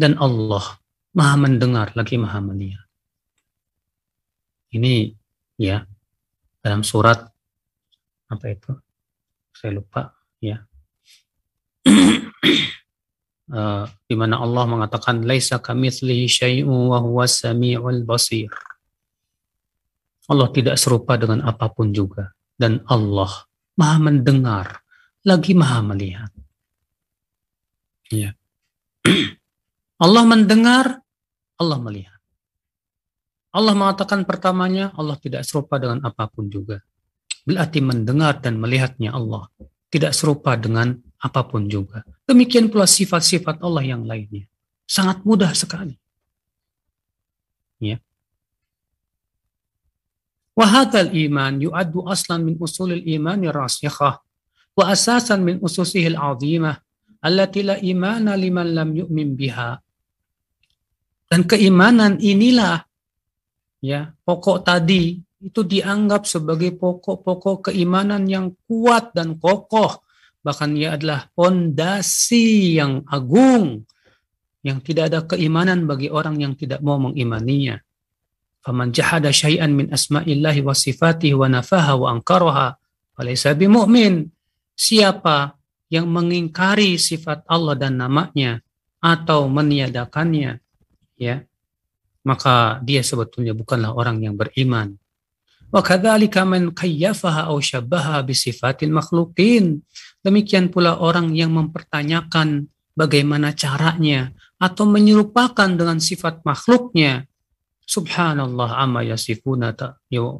[0.00, 0.80] dan Allah
[1.14, 2.88] Maha mendengar lagi Maha melihat.
[4.74, 5.14] Ini
[5.60, 5.86] ya
[6.58, 7.22] dalam surat
[8.26, 8.74] apa itu
[9.54, 10.10] saya lupa
[10.42, 10.58] ya
[11.88, 18.50] uh, di mana Allah mengatakan laisa kamitslihi syai'un wa huwas samiul basir.
[20.24, 22.32] Allah tidak serupa dengan apa pun juga.
[22.54, 23.28] Dan Allah
[23.74, 24.66] Maha mendengar
[25.26, 26.30] lagi Maha melihat.
[28.08, 28.32] Ya.
[30.04, 31.02] Allah mendengar
[31.58, 32.14] Allah melihat.
[33.54, 36.82] Allah mengatakan pertamanya Allah tidak serupa dengan apa pun juga.
[37.46, 39.46] Berarti mendengar dan melihatnya Allah
[39.92, 42.04] tidak serupa dengan apa pun juga.
[42.28, 44.44] Demikian pula sifat-sifat Allah yang lainnya.
[44.84, 45.96] Sangat mudah sekali.
[47.80, 47.96] Ya.
[50.52, 54.20] Wahadal iman yu'addu aslan min usulil iman rasikhah
[54.76, 56.78] wa asasan min ususihil azimah
[57.24, 59.80] allati la imana liman lam yu'min biha.
[61.24, 62.84] Dan keimanan inilah
[63.80, 70.03] ya pokok tadi itu dianggap sebagai pokok-pokok keimanan yang kuat dan kokoh.
[70.44, 73.88] Bahkan ia adalah pondasi yang agung
[74.64, 77.80] yang tidak ada keimanan bagi orang yang tidak mau mengimaninya.
[78.64, 82.76] Faman jahada syai'an min asma'illahi wa sifatihi wa nafaha wa angkaraha
[83.12, 84.28] falaysa bimu'min.
[84.72, 85.56] Siapa
[85.92, 88.64] yang mengingkari sifat Allah dan namanya
[89.04, 90.58] atau meniadakannya,
[91.20, 91.44] ya,
[92.24, 94.96] maka dia sebetulnya bukanlah orang yang beriman.
[96.70, 99.82] Kayyafaha aw syabbaha bi sifatil makhluqin.
[100.22, 104.30] Demikian pula orang yang mempertanyakan bagaimana caranya
[104.62, 107.26] atau menyerupakan dengan sifat makhluknya.
[107.84, 109.74] Subhanallah amma yasifuna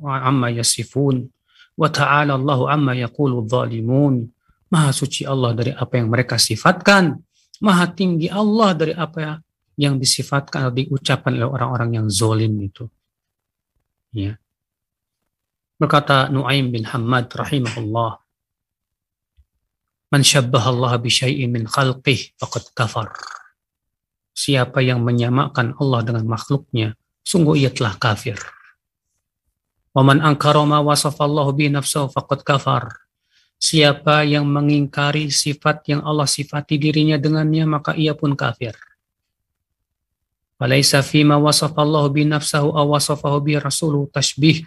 [0.07, 1.29] amma yasifun
[1.75, 4.31] wa ta'ala Allah amma yaqulu zalimun.
[4.71, 7.15] Maha suci Allah dari apa yang mereka sifatkan.
[7.59, 9.43] Maha tinggi Allah dari apa
[9.75, 12.87] yang disifatkan atau diucapkan oleh orang-orang yang zolim itu.
[14.15, 14.39] Ya.
[15.85, 18.17] Berkata Nuaim bin Hamad rahimahullah,
[20.17, 23.13] Man syabbaha Allah bi syai'in min khalqih faqad kafar.
[24.33, 28.41] Siapa yang menyamakan Allah dengan makhluknya, sungguh ia telah kafir.
[29.93, 33.05] Wa man ankara ma wasafa Allah bi nafsahu faqad kafar.
[33.61, 38.73] Siapa yang mengingkari sifat yang Allah sifati dirinya dengannya, maka ia pun kafir.
[40.57, 44.65] Walaysa fima wasafa Allah bi nafsahu aw wasafahu bi rasuluhu tashbih.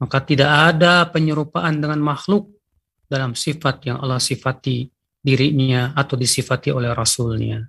[0.00, 2.48] Maka tidak ada penyerupaan dengan makhluk
[3.04, 4.88] dalam sifat yang Allah sifati
[5.20, 7.68] dirinya atau disifati oleh Rasulnya.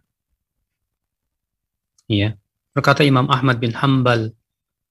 [2.07, 2.39] Ya.
[2.71, 4.31] Berkata Imam Ahmad bin Hambal,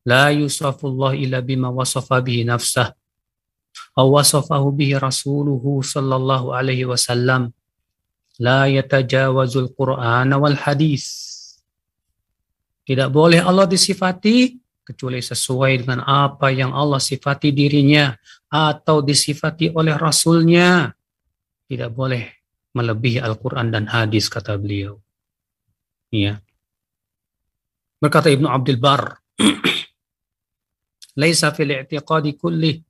[0.05, 2.93] La yusafullah illa bima wasafa bihi nafsah,
[3.97, 4.09] aw
[4.73, 7.53] bihi rasuluhu sallallahu alaihi wasallam,
[8.41, 11.05] la yatajawazul Qur'an wal hadis.
[12.85, 14.57] Tidak boleh Allah disifati
[14.91, 18.11] kecuali sesuai dengan apa yang Allah sifati dirinya
[18.51, 20.91] atau disifati oleh Rasulnya.
[21.71, 22.27] Tidak boleh
[22.75, 24.99] melebihi Al-Quran dan hadis, kata beliau.
[26.11, 26.43] Ya.
[28.03, 29.23] Berkata Ibnu Abdul Bar,
[31.21, 32.83] Laisa fil i'tiqadi kulli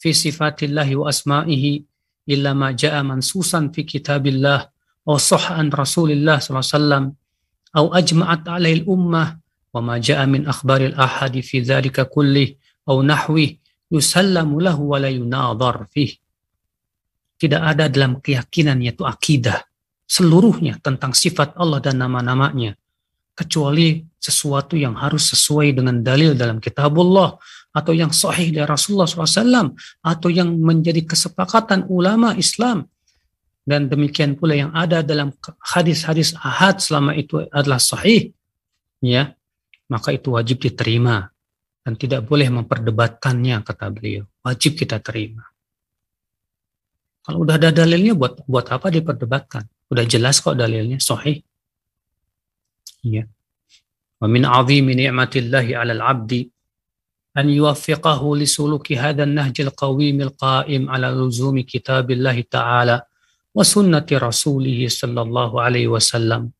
[0.00, 1.72] fi sifatillahi wa asma'ihi
[2.32, 4.60] illa ma ja'a mansusan fi kitabillah
[5.06, 7.04] aw sahha an Rasulillah sallallahu alaihi wasallam
[7.76, 9.36] ajma'at alaihi al-ummah
[9.76, 12.56] wa ma ja'a min akhbaril ahadi fi dzalika kulli
[12.88, 13.60] aw nahwi
[13.92, 15.84] yusallamu lahu wa la yunadhar.
[17.36, 19.60] Tidak ada dalam keyakinan yaitu akidah
[20.08, 22.78] seluruhnya tentang sifat Allah dan nama-namanya
[23.36, 27.36] kecuali sesuatu yang harus sesuai dengan dalil dalam kitabullah
[27.76, 32.88] atau yang sahih dari Rasulullah SAW atau yang menjadi kesepakatan ulama Islam
[33.68, 38.32] dan demikian pula yang ada dalam hadis-hadis ahad selama itu adalah sahih
[39.04, 39.36] ya
[39.90, 41.26] maka itu wajib diterima
[41.86, 44.24] dan tidak boleh memperdebatkannya kata beliau.
[44.42, 45.46] Wajib kita terima.
[47.22, 49.66] Kalau udah ada dalilnya buat buat apa diperdebatkan?
[49.90, 51.42] Udah jelas kok dalilnya sahih.
[53.06, 53.26] Ya
[54.20, 56.48] wa min azimi ni'matillahi 'alal 'abdi
[57.36, 63.04] an yuwaffiqahu li suluki hadha an-nahj al-qawim al-qa'im 'ala luzumi kitabillahi ta'ala
[63.52, 66.55] wa sunnati rasulih sallallahu alaihi wasallam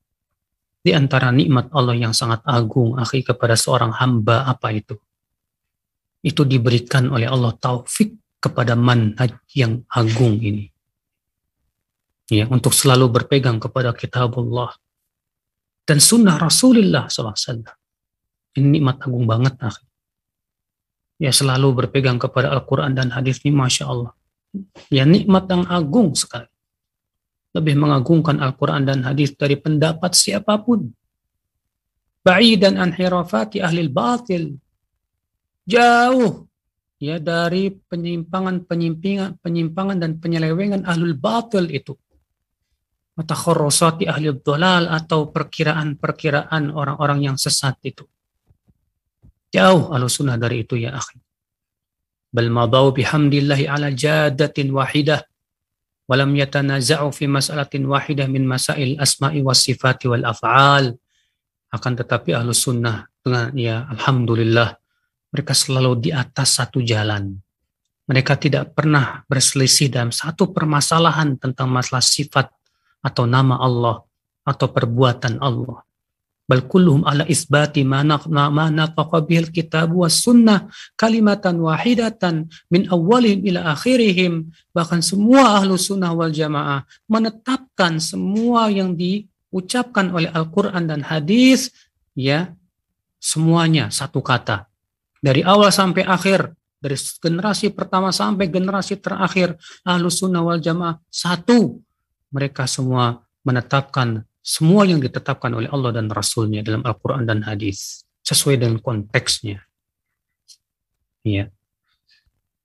[0.86, 4.94] di antara nikmat Allah yang sangat agung akhi kepada seorang hamba apa itu
[6.22, 10.70] itu diberikan oleh Allah taufik kepada manhaj yang agung ini.
[12.26, 14.74] Ya, untuk selalu berpegang kepada kitabullah
[15.86, 17.62] dan sunnah Rasulullah SAW.
[18.58, 19.54] Ini nikmat agung banget.
[19.62, 19.74] Ah.
[21.22, 24.12] Ya selalu berpegang kepada Al-Quran dan hadis ini Masya Allah.
[24.90, 26.50] Ya nikmat yang agung sekali.
[27.56, 30.92] Lebih mengagungkan Al-Quran dan hadis dari pendapat siapa pun.
[32.20, 34.60] Ba'idan an hirafati ahli batil
[35.66, 36.46] jauh
[37.02, 41.96] ya dari penyimpangan-penyimpangan penyimpangan dan penyelewengan ahlul batil itu.
[43.16, 48.04] Matakhorosati ahli dolal atau perkiraan-perkiraan orang-orang yang sesat itu.
[49.48, 51.16] Jauh ahlu sunnah dari itu ya akhi.
[52.28, 52.52] Bal
[52.92, 55.24] bihamdillahi ala jadatin wahidah
[56.06, 60.94] walam yatanaza'u fi mas'alatin wahidah min masail asma'i was sifati wal af'al
[61.70, 64.78] akan tetapi ahlu sunnah dengan ya alhamdulillah
[65.36, 67.36] mereka selalu di atas satu jalan.
[68.08, 72.48] Mereka tidak pernah berselisih dalam satu permasalahan tentang masalah sifat
[73.04, 74.00] atau nama Allah
[74.46, 75.85] atau perbuatan Allah.
[76.46, 83.74] Bal kulluhum ala isbati ma nataqa bihil kitab wa sunnah kalimatan wahidatan min awalihim ila
[83.74, 84.54] akhirihim.
[84.70, 91.74] Bahkan semua ahlu sunnah wal jamaah menetapkan semua yang diucapkan oleh Al-Quran dan hadis
[92.14, 92.54] ya
[93.18, 94.70] semuanya satu kata
[95.18, 101.82] Dari awal sampai akhir, dari generasi pertama sampai generasi terakhir, ahlu sunnah wal jamaah satu.
[102.30, 108.62] Mereka semua menetapkan semua yang ditetapkan oleh Allah dan Rasulnya dalam Al-Quran dan hadis sesuai
[108.62, 109.58] dengan konteksnya.
[111.26, 111.50] Ya.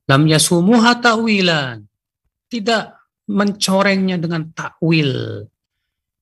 [0.05, 1.81] Lam yasumuha ta'wilan.
[2.53, 2.83] Tidak
[3.33, 5.41] mencorengnya dengan takwil.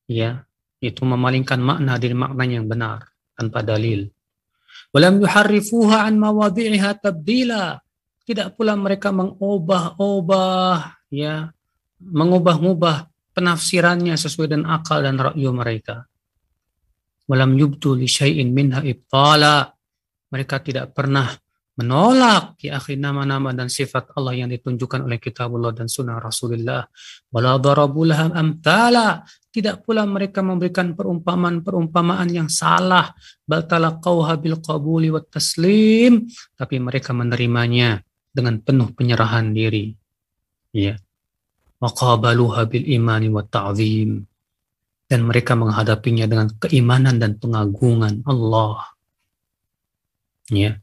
[0.08, 0.48] Ya,
[0.80, 4.08] itu memalingkan makna dari maknanya yang benar tanpa dalil.
[4.96, 7.84] Walam yuharrifuha an mawadhi'iha tabdila.
[8.24, 11.50] Tidak pula mereka mengubah-ubah ya,
[12.00, 13.09] mengubah-ubah
[13.40, 16.04] penafsirannya sesuai dengan akal dan rakyu mereka.
[17.24, 19.72] Walam yubdu li syai'in minha ibtala.
[20.30, 21.32] Mereka tidak pernah
[21.80, 26.84] menolak ya akhi nama-nama dan sifat Allah yang ditunjukkan oleh kitabullah dan sunnah Rasulullah.
[27.32, 29.24] Wala darabulaham amtala.
[29.50, 33.10] Tidak pula mereka memberikan perumpamaan-perumpamaan yang salah.
[33.42, 36.28] Bal talaqawha bil qabuli wa taslim.
[36.54, 37.98] Tapi mereka menerimanya
[38.30, 39.90] dengan penuh penyerahan diri.
[40.70, 40.94] Ya.
[41.80, 44.20] Waqabaluha bil imani wa ta'zim.
[45.10, 48.94] Dan mereka menghadapinya dengan keimanan dan pengagungan Allah.
[50.52, 50.78] Ya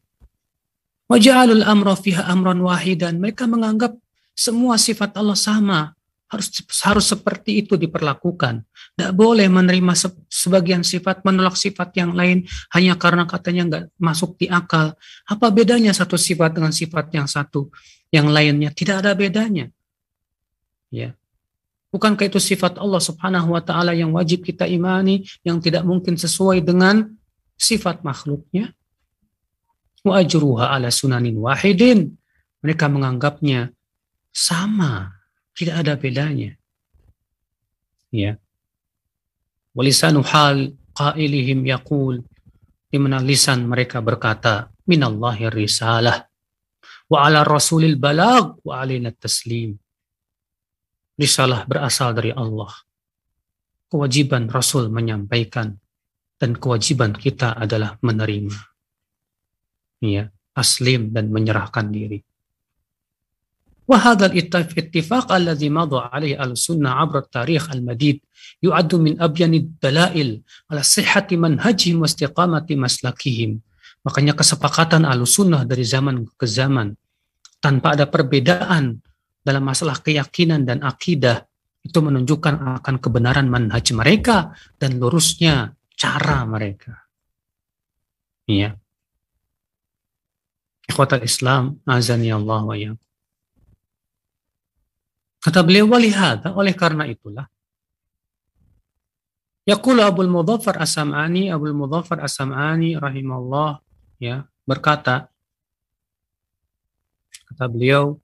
[1.07, 3.23] Waja'alul amra fiha amran wahidan.
[3.23, 3.95] Mereka menganggap
[4.35, 5.95] semua sifat Allah sama.
[6.27, 6.51] Harus
[6.83, 8.67] harus seperti itu diperlakukan.
[8.67, 9.95] Tidak boleh menerima
[10.27, 12.43] sebagian sifat, menolak sifat yang lain
[12.75, 14.91] hanya karena katanya nggak masuk di akal.
[15.23, 17.71] Apa bedanya satu sifat dengan sifat yang satu,
[18.11, 18.75] yang lainnya?
[18.75, 19.71] Tidak ada bedanya.
[20.87, 21.15] Ya,
[21.91, 26.63] Bukankah itu sifat Allah Subhanahu wa taala yang wajib kita imani yang tidak mungkin sesuai
[26.63, 27.15] dengan
[27.55, 28.77] sifat makhluknya?
[30.07, 32.15] wa ajruha ala sunanin wahidin.
[32.63, 33.69] Mereka menganggapnya
[34.33, 35.13] sama,
[35.53, 36.57] tidak ada bedanya.
[38.09, 38.41] Ya.
[39.77, 42.25] Walisanu hal qailihim yaqul
[42.89, 46.25] di mana lisan mereka berkata minallahi risalah
[47.13, 49.77] wa ala rasulil balag wa alina taslim
[51.16, 52.72] Risalah berasal dari Allah.
[53.92, 55.76] Kewajiban Rasul menyampaikan
[56.40, 58.56] dan kewajiban kita adalah menerima
[60.02, 60.26] ya,
[60.58, 62.20] aslim dan menyerahkan diri.
[63.82, 68.24] وهذا الاتفاق الذي مضى عليه السنة عبر التاريخ المديد
[68.62, 70.28] يعد من أبين الدلائل
[70.70, 73.50] على صحة منهجهم واستقامة مسلكهم.
[74.02, 76.94] Makanya kesepakatan al-sunnah dari zaman ke zaman
[77.62, 78.98] tanpa ada perbedaan
[79.47, 81.47] dalam masalah keyakinan dan akidah
[81.79, 87.07] itu menunjukkan akan kebenaran manhaj mereka dan lurusnya cara mereka.
[88.43, 88.75] Iya.
[90.87, 92.91] Ikhwatal Islam, azani Allah wa ya.
[95.39, 97.47] Kata beliau, walihada, oleh karena itulah,
[99.67, 103.83] Yaqulu Abul Mudhaffar As-Sam'ani, Abul Mudhaffar As-Sam'ani rahimahullah
[104.15, 105.27] ya, berkata
[107.51, 108.15] kata beliau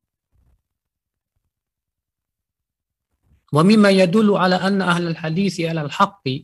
[3.54, 6.42] Wa mimma yadullu ala anna ahlal hadithi ala al-haqqi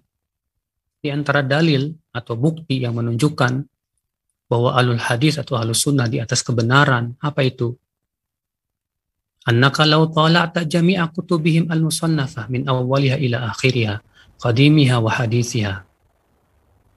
[1.01, 3.65] di antara dalil atau bukti yang menunjukkan
[4.49, 7.17] bahwa alul hadis atau alus sunnah di atas kebenaran.
[7.17, 7.73] Apa itu?
[9.49, 13.95] Annaka law tala'ta jami'a kutubihim al-musannafah min awwaliha ila akhiriha,
[14.37, 15.75] qadimiha wa hadithiha.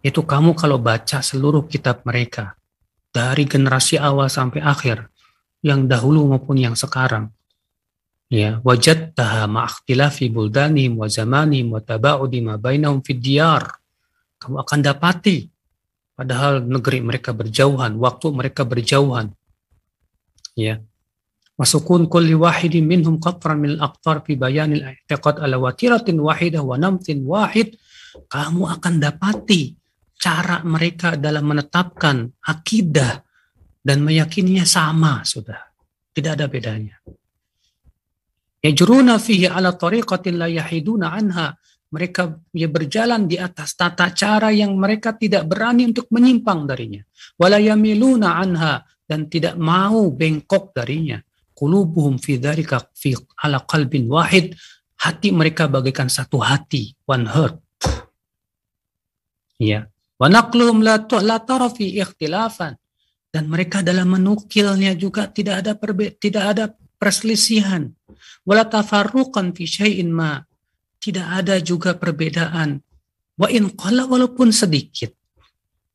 [0.03, 2.59] Itu kamu kalau baca seluruh kitab mereka,
[3.15, 5.09] dari generasi awal sampai akhir,
[5.63, 7.31] yang dahulu maupun yang sekarang,
[8.33, 13.05] ya wajadtaha ma'akhtilafi buldanihim wa zamanihim wa taba'udi ma bainahum.
[14.43, 15.53] Kamu akan dapati
[16.13, 19.33] Padahal negeri mereka berjauhan, waktu mereka berjauhan.
[20.53, 20.85] Ya.
[21.57, 27.25] Wasukun kulli wahidin minhum qatran min al-aqtar fi bayanil i'tiqad ala watiratin wahidah wa namtin
[27.25, 27.75] wahid.
[28.29, 29.73] Kamu akan dapati
[30.15, 33.25] cara mereka dalam menetapkan akidah
[33.81, 35.59] dan meyakininya sama sudah.
[36.13, 37.01] Tidak ada bedanya.
[38.63, 41.59] Yajruna fihi ala tariqatin la yahiduna anha
[41.93, 47.05] mereka ya berjalan di atas tata cara yang mereka tidak berani untuk menyimpang darinya.
[47.37, 51.21] Walayamiluna anha dan tidak mau bengkok darinya.
[51.53, 53.13] Qulubuhum fi dzalika fi
[53.45, 54.57] ala qalbin wahid.
[55.05, 57.61] Hati mereka bagaikan satu hati, one heart.
[59.61, 59.91] Ya.
[60.17, 62.73] Wa naqluhum la la tara fi ikhtilafan.
[63.29, 66.65] Dan mereka dalam menukilnya juga tidak ada perbe tidak ada
[66.97, 67.93] perselisihan.
[68.47, 70.41] Wala tafarruqan fi syai'in ma
[71.03, 72.79] tidak ada juga perbedaan.
[73.35, 75.17] Wa in qala walaupun sedikit.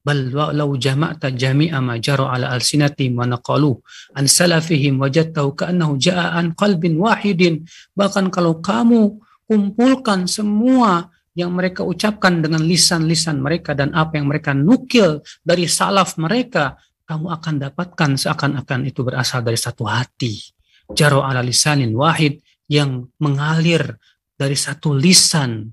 [0.04, 3.76] Bal walau jama'ta jami'a ma jara ala alsinatihim wa naqalu
[4.16, 7.68] an salafihim wajadtahu ka'annahu ja'a an qalbin wahidin.
[7.92, 14.58] Bahkan kalau kamu kumpulkan semua yang mereka ucapkan dengan lisan-lisan mereka dan apa yang mereka
[14.58, 20.57] nukil dari salaf mereka, kamu akan dapatkan seakan-akan itu berasal dari satu hati.
[20.96, 22.40] Jaro ala lisanin wahid
[22.72, 24.00] yang mengalir
[24.36, 25.72] dari satu lisan.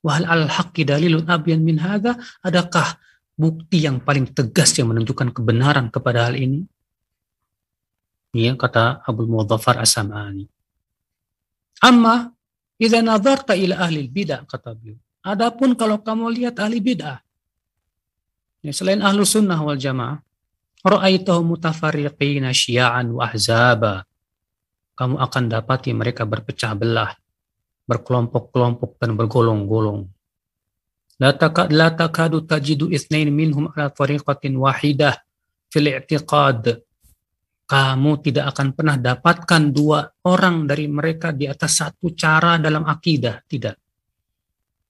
[0.00, 2.96] Wahal al haqqi dalilun abyan min hadha, adakah
[3.36, 6.64] bukti yang paling tegas yang menunjukkan kebenaran kepada hal ini?
[8.32, 10.48] Ya, kata Abu Mudhaffar As-Sam'ani.
[11.84, 12.32] Amma
[12.80, 15.00] idza nazarta ila ahli bidah kata beliau.
[15.20, 17.20] Adapun kalau kamu lihat ahli bid'ah,
[18.64, 20.20] ya, selain ahlu sunnah wal jamaah,
[20.80, 24.08] ra'aitahum mutafarriqina syia'an wa ahzaba.
[25.00, 27.08] Kamu akan dapati mereka berpecah belah,
[27.88, 30.04] berkelompok-kelompok dan bergolong-golong.
[31.20, 35.16] La, takadu tajidu ithnain minhum ala tariqatin wahidah
[35.72, 36.84] fil i'tiqad.
[37.64, 43.40] Kamu tidak akan pernah dapatkan dua orang dari mereka di atas satu cara dalam akidah.
[43.40, 43.80] Tidak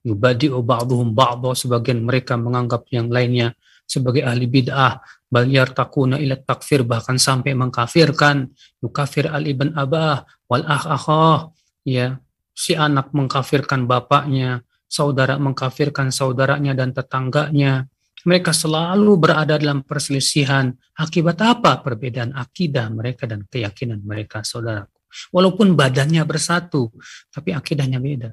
[0.00, 3.52] yubadi'u ba'duhum ba'dha sebagian mereka menganggap yang lainnya
[3.90, 5.02] sebagai ahli bid'ah.
[5.26, 8.46] Bal yartakuna ila takfir bahkan sampai mengkafirkan.
[8.78, 11.50] Yukafir al ibn abah wal akh akhah.
[11.82, 12.22] Ya
[12.54, 17.90] si anak mengkafirkan bapaknya saudara mengkafirkan saudaranya dan tetangganya.
[18.20, 20.70] Mereka selalu berada dalam perselisihan.
[20.92, 21.80] Akibat apa?
[21.80, 25.00] Perbedaan akidah mereka dan keyakinan mereka saudaraku.
[25.34, 26.94] Walaupun badannya bersatu
[27.34, 28.30] tapi akidahnya beda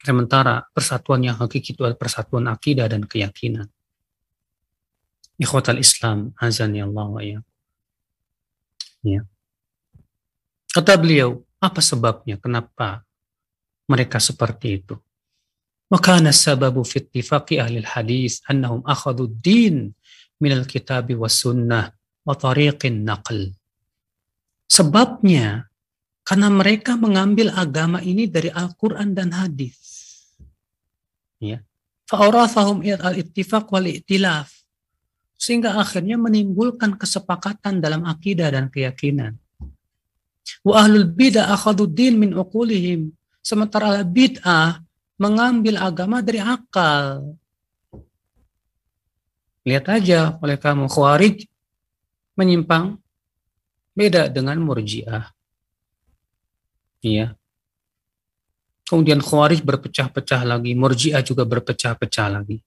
[0.00, 3.68] Sementara persatuan yang hakiki itu adalah persatuan akidah dan keyakinan.
[5.36, 7.40] Ikhwatal Islam, azani Allah wa ya.
[9.04, 9.22] ya.
[10.72, 12.40] Kata beliau, apa sebabnya?
[12.40, 13.04] Kenapa
[13.88, 14.96] mereka seperti itu?
[15.90, 19.90] Ittifaqi ahli hadis annahum akhadhu din
[20.38, 21.90] min al-kitab wa sunnah
[22.22, 23.50] wa tariqin naql.
[24.70, 25.66] Sebabnya
[26.22, 29.89] karena mereka mengambil agama ini dari Al-Quran dan hadis.
[31.40, 31.64] Ya.
[32.04, 34.52] Fa'orafahum al-ittifaq wal i'tilaf.
[35.40, 39.40] Sehingga akhirnya menimbulkan kesepakatan dalam akidah dan keyakinan.
[40.60, 43.08] Wa ahlul bid'ah akhadu din min uqulihim.
[43.40, 44.84] Sementara bid'ah
[45.16, 47.36] mengambil agama dari akal.
[49.64, 51.48] Lihat aja oleh kamu khawarij
[52.36, 53.00] menyimpang
[53.96, 55.32] beda dengan murjiah.
[57.00, 57.39] Iya.
[58.90, 62.58] Kemudian Khawarij berpecah-pecah lagi, Murji'ah juga berpecah-pecah lagi.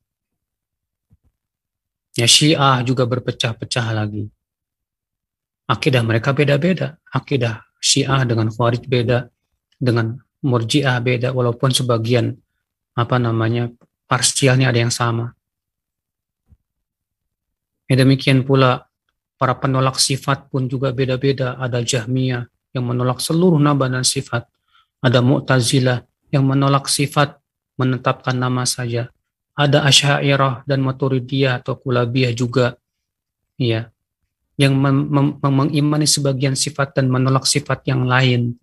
[2.15, 4.31] Ya Syiah juga berpecah-pecah lagi.
[5.67, 6.95] Akidah mereka beda-beda.
[7.11, 9.27] Akidah Syiah dengan Khawarij beda,
[9.75, 12.39] dengan Murji'ah beda, walaupun sebagian
[12.95, 13.67] apa namanya
[14.07, 15.35] parsialnya ada yang sama.
[17.91, 18.87] Ya, demikian pula
[19.35, 21.59] para penolak sifat pun juga beda-beda.
[21.59, 24.47] Ada Jahmiyah, yang menolak seluruh nama dan sifat.
[25.03, 27.37] Ada Mu'tazilah yang menolak sifat,
[27.77, 29.13] menetapkan nama saja.
[29.53, 32.73] Ada Asy'ariyah dan Maturidiyah atau Kulabiyah juga.
[33.53, 33.93] Ya,
[34.57, 34.77] yang
[35.41, 38.57] mengimani sebagian sifat dan menolak sifat yang lain.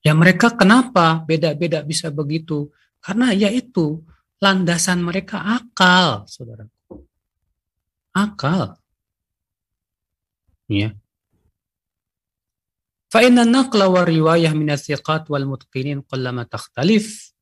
[0.00, 2.72] Ya mereka kenapa beda-beda bisa begitu?
[3.04, 4.00] Karena yaitu
[4.40, 6.64] landasan mereka akal, saudara.
[8.16, 8.78] Akal.
[10.68, 10.92] Ya.
[13.08, 17.32] Fa'inna naqla wa riwayah minasiqat wal mutqinin qallama takhtalif.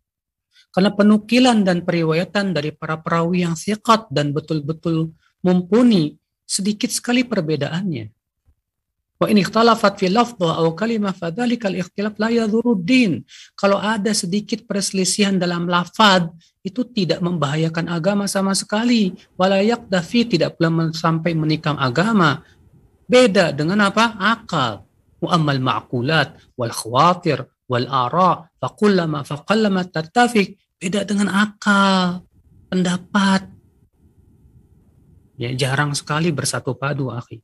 [0.71, 5.11] Karena penukilan dan periwayatan dari para perawi yang siqat dan betul-betul
[5.43, 6.15] mumpuni
[6.47, 8.15] sedikit sekali perbedaannya.
[9.17, 13.27] Wa in ikhtalafat fi lafdha aw kalimah fadzalikal ikhtilaf la yadhuruddin.
[13.59, 16.31] Kalau ada sedikit perselisihan dalam lafaz,
[16.63, 19.17] itu tidak membahayakan agama sama sekali.
[19.35, 22.45] Walayak dafi tidak pula sampai menikam agama.
[23.09, 24.15] Beda dengan apa?
[24.15, 24.86] Akal.
[25.26, 30.48] وأما المعقولات والخواطر والآراء فقلما فقلما تتفق
[30.82, 32.26] beda dengan akal,
[32.74, 33.46] pendapat.
[35.38, 37.38] Ya, jarang sekali bersatu padu, akhi.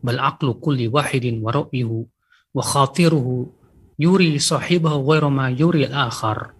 [0.00, 2.08] Bal aqlu kulli wahidin wa ra'yuhu
[2.56, 3.52] wa khatiruhu
[4.00, 6.56] yuri sahibahu ghairu ma yuri al-akhar.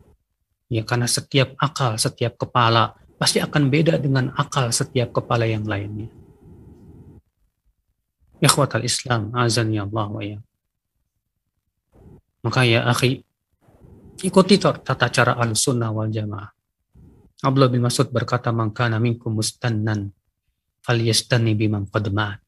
[0.69, 6.13] Ya, karena setiap akal, setiap kepala pasti akan beda dengan akal setiap kepala yang lainnya.
[8.44, 10.36] Ikhwatal Islam, azan ya Allah wa ya.
[12.44, 13.24] Maka ya akhi,
[14.20, 16.52] ikuti tata cara al-sunnah wal jamaah.
[17.40, 20.12] Abdullah bin Mas'ud berkata, "Man kana minkum mustannan
[20.84, 22.44] falyastanni biman qad mat.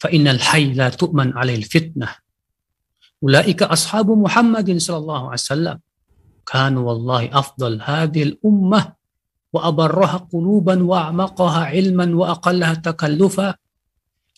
[0.00, 2.12] Fa innal hayy la tu'man 'alail fitnah."
[3.20, 5.78] Ulaika ashabu Muhammadin sallallahu alaihi wasallam.
[6.42, 8.96] Kanu wallahi afdal hadhihi al-ummah
[9.52, 13.60] wa abarraha quluban wa a'maqaha ilman wa aqallaha takallufa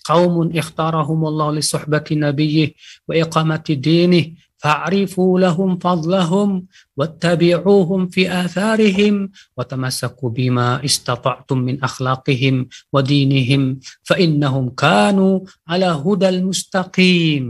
[0.09, 2.73] قوم اختارهم الله لصحبة نبيه
[3.07, 4.25] وإقامة دينه
[4.59, 6.49] فاعرفوا لهم فضلهم
[6.97, 9.15] واتبعوهم في آثارهم
[9.57, 12.55] وتمسكوا بما استطعتم من أخلاقهم
[12.93, 15.35] ودينهم فإنهم كانوا
[15.67, 17.45] على هدى المستقيم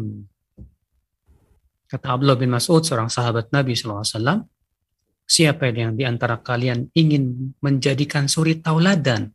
[1.89, 4.45] Kata Abdullah bin Mas'ud, seorang sahabat Nabi SAW,
[5.25, 9.33] siapa yang di antara kalian ingin menjadikan suri tauladan,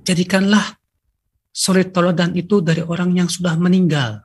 [0.00, 0.79] jadikanlah
[1.51, 4.23] suri tauladan itu dari orang yang sudah meninggal.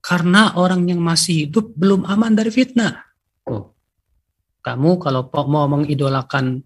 [0.00, 3.02] Karena orang yang masih hidup belum aman dari fitnah.
[3.50, 3.74] Oh.
[4.62, 6.62] Kamu kalau mau mengidolakan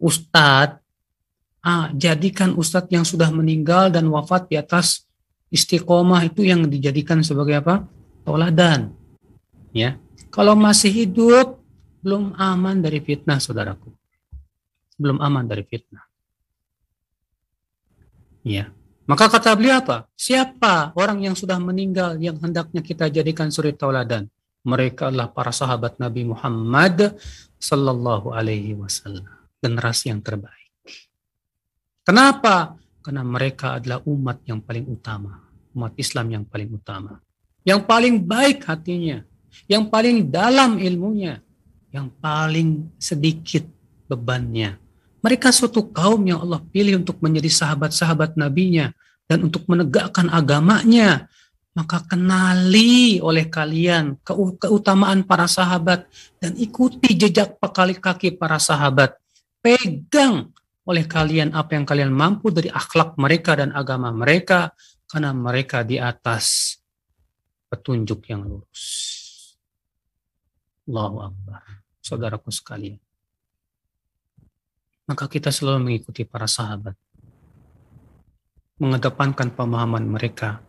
[0.00, 0.80] ustadz,
[1.60, 5.04] ah, jadikan ustadz yang sudah meninggal dan wafat di atas
[5.52, 7.84] istiqomah itu yang dijadikan sebagai apa?
[8.24, 8.92] Tauladan.
[9.76, 10.00] Ya.
[10.32, 11.60] Kalau masih hidup,
[12.00, 13.92] belum aman dari fitnah, saudaraku.
[14.96, 16.04] Belum aman dari fitnah.
[18.44, 18.72] Ya.
[19.08, 20.04] Maka kata beliau apa?
[20.12, 24.28] Siapa orang yang sudah meninggal yang hendaknya kita jadikan suri tauladan?
[24.68, 27.16] Mereka adalah para sahabat Nabi Muhammad
[27.56, 29.24] sallallahu alaihi wasallam,
[29.64, 30.68] generasi yang terbaik.
[32.04, 32.76] Kenapa?
[33.00, 35.40] Karena mereka adalah umat yang paling utama,
[35.72, 37.16] umat Islam yang paling utama,
[37.64, 39.24] yang paling baik hatinya,
[39.64, 41.40] yang paling dalam ilmunya,
[41.88, 43.64] yang paling sedikit
[44.04, 44.76] bebannya,
[45.18, 48.94] mereka suatu kaum yang Allah pilih untuk menjadi sahabat-sahabat nabinya
[49.26, 51.26] dan untuk menegakkan agamanya.
[51.74, 54.18] Maka kenali oleh kalian
[54.58, 56.10] keutamaan para sahabat
[56.42, 59.14] dan ikuti jejak pekali kaki para sahabat.
[59.62, 60.50] Pegang
[60.82, 64.74] oleh kalian apa yang kalian mampu dari akhlak mereka dan agama mereka
[65.06, 66.74] karena mereka di atas
[67.70, 68.86] petunjuk yang lurus.
[70.90, 71.62] Allahu Akbar.
[72.02, 72.98] Saudaraku sekalian
[75.08, 76.92] maka kita selalu mengikuti para sahabat.
[78.78, 80.60] Mengedepankan pemahaman mereka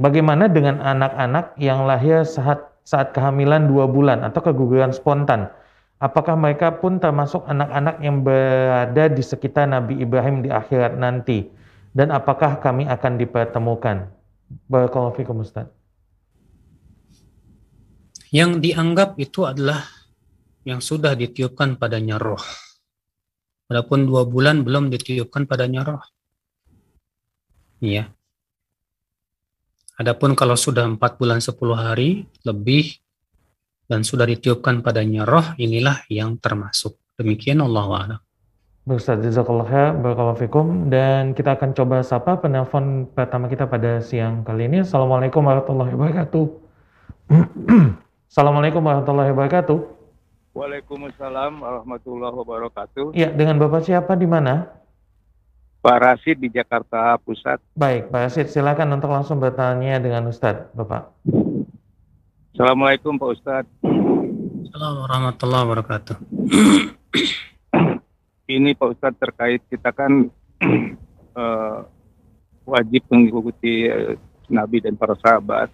[0.00, 5.52] bagaimana dengan anak-anak yang lahir saat saat kehamilan dua bulan atau keguguran spontan?
[6.02, 11.46] Apakah mereka pun termasuk anak-anak yang berada di sekitar Nabi Ibrahim di akhirat nanti?
[11.94, 14.10] Dan apakah kami akan dipertemukan?
[14.66, 15.70] Barakallahu Ustaz.
[18.34, 19.86] Yang dianggap itu adalah
[20.66, 22.42] yang sudah ditiupkan padanya roh.
[23.70, 26.02] Walaupun dua bulan belum ditiupkan padanya roh.
[27.78, 28.10] Iya.
[30.00, 33.01] Adapun kalau sudah empat bulan sepuluh hari lebih
[33.86, 36.98] dan sudah ditiupkan padanya roh, inilah yang termasuk.
[37.18, 38.16] Demikian Allah wa'ala.
[38.82, 40.90] Ustaz Jazakallah khair, Barakallahu fikum.
[40.90, 44.82] Dan kita akan coba sapa penelpon pertama kita pada siang kali ini.
[44.82, 46.44] Assalamualaikum warahmatullahi wabarakatuh.
[48.32, 49.78] Assalamualaikum warahmatullahi wabarakatuh.
[50.52, 53.06] Waalaikumsalam warahmatullahi wabarakatuh.
[53.14, 54.66] Iya, dengan Bapak siapa di mana?
[55.82, 57.62] Pak Rasid di Jakarta Pusat.
[57.78, 61.10] Baik, Pak Rasid, silakan untuk langsung bertanya dengan Ustadz, Bapak.
[62.52, 63.74] Assalamualaikum Pak Ustadz.
[63.80, 66.16] Assalamualaikum warahmatullahi wabarakatuh.
[68.44, 70.28] Ini Pak Ustadz terkait kita kan
[71.32, 71.80] uh,
[72.76, 74.20] wajib mengikuti uh,
[74.52, 75.72] Nabi dan para sahabat.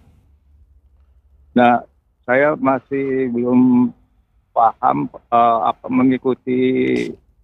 [1.51, 1.83] Nah,
[2.23, 3.91] saya masih belum
[4.55, 6.59] paham uh, apa mengikuti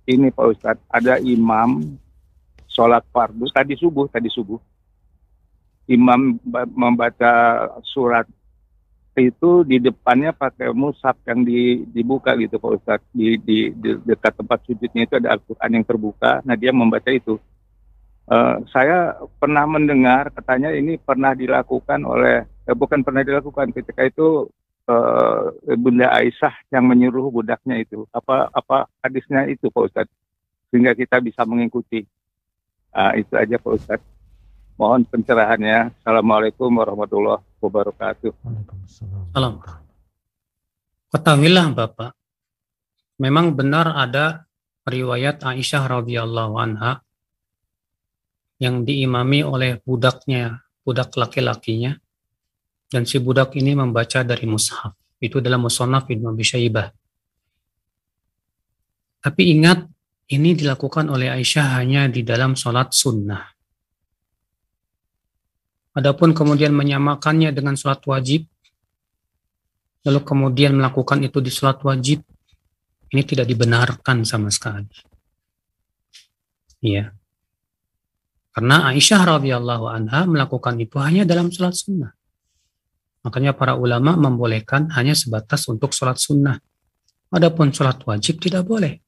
[0.08, 0.88] ini Pak Ustadz.
[0.88, 2.00] Ada imam
[2.72, 4.64] sholat fardu tadi subuh, tadi subuh.
[5.92, 6.40] Imam
[6.72, 8.24] membaca surat
[9.22, 14.36] itu di depannya pakai musab yang di, dibuka gitu Pak Ustadz di, di, di dekat
[14.40, 17.40] tempat sujudnya itu ada Al-Quran yang terbuka nah dia membaca itu
[18.28, 24.50] uh, saya pernah mendengar katanya ini pernah dilakukan oleh eh, bukan pernah dilakukan ketika itu
[24.90, 28.06] eh, Bunda Aisyah yang menyuruh budaknya itu?
[28.14, 30.14] Apa apa hadisnya itu Pak Ustadz?
[30.70, 32.06] Sehingga kita bisa mengikuti.
[32.96, 34.15] Ah, itu aja Pak Ustadz.
[34.76, 35.96] Mohon pencerahannya.
[36.04, 38.36] Assalamualaikum warahmatullahi wabarakatuh.
[38.44, 39.32] Waalaikumsalam.
[39.32, 39.56] Salam.
[41.16, 42.12] Ketahuilah Bapak,
[43.16, 44.44] memang benar ada
[44.84, 47.00] riwayat Aisyah radhiyallahu anha
[48.60, 51.96] yang diimami oleh budaknya, budak laki-lakinya,
[52.92, 54.92] dan si budak ini membaca dari mushaf.
[55.24, 56.92] Itu dalam musannaf Ibnu Abi Syaibah.
[59.24, 59.88] Tapi ingat,
[60.36, 63.55] ini dilakukan oleh Aisyah hanya di dalam sholat sunnah.
[65.96, 68.52] Adapun kemudian menyamakannya dengan sholat wajib,
[70.04, 72.20] lalu kemudian melakukan itu di sholat wajib,
[73.16, 74.92] ini tidak dibenarkan sama sekali.
[76.84, 77.16] Iya.
[78.52, 82.12] Karena Aisyah radhiyallahu anha melakukan itu hanya dalam sholat sunnah.
[83.24, 86.60] Makanya para ulama membolehkan hanya sebatas untuk sholat sunnah.
[87.32, 89.00] Adapun sholat wajib tidak boleh.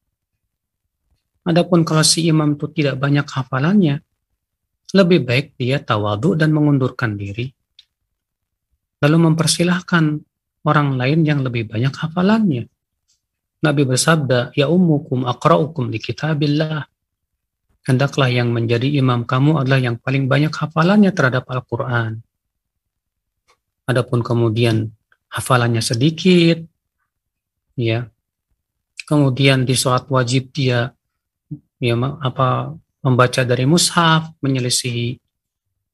[1.47, 4.03] Adapun kalau si imam itu tidak banyak hafalannya,
[4.95, 7.51] lebih baik dia tawadu dan mengundurkan diri.
[9.03, 10.03] Lalu mempersilahkan
[10.63, 12.67] orang lain yang lebih banyak hafalannya.
[13.63, 16.85] Nabi bersabda, Ya ummukum akra'ukum di kitabillah.
[17.87, 22.19] Hendaklah yang menjadi imam kamu adalah yang paling banyak hafalannya terhadap Al-Quran.
[23.87, 24.91] Adapun kemudian
[25.31, 26.59] hafalannya sedikit,
[27.79, 28.11] ya,
[29.07, 30.91] kemudian di sholat wajib dia
[31.79, 32.75] ya apa
[33.07, 35.15] membaca dari mushaf, menyelisihi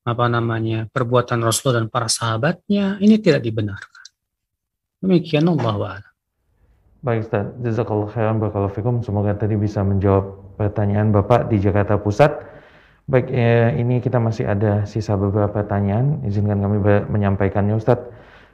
[0.04, 4.04] apa namanya perbuatan Rasul dan para sahabatnya, ini tidak dibenarkan.
[5.00, 6.10] Demikian Allah wa'ala.
[7.04, 8.96] Baik Ustaz, jazakallah khairan barakallahu fikum.
[9.06, 12.40] Semoga tadi bisa menjawab pertanyaan Bapak di Jakarta Pusat.
[13.04, 16.24] Baik, eh, ini kita masih ada sisa beberapa pertanyaan.
[16.24, 16.80] Izinkan kami
[17.12, 18.00] menyampaikannya Ustaz.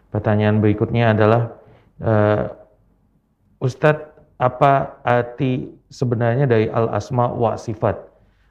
[0.09, 1.53] Pertanyaan berikutnya adalah,
[2.01, 2.49] eh,
[3.61, 4.09] Ustadz,
[4.41, 8.08] apa arti sebenarnya dari al-asma wa sifat?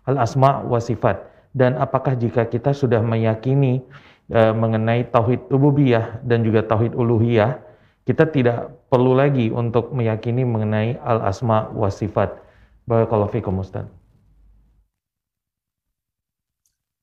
[0.08, 1.20] Al-asma wa sifat.
[1.52, 3.84] Dan apakah jika kita sudah meyakini
[4.32, 7.60] eh, mengenai tauhid rububiyah dan juga tauhid uluhiyah,
[8.08, 12.40] kita tidak perlu lagi untuk meyakini mengenai al-asma wa sifat.
[12.88, 13.84] Barakallahu fikum Ustaz.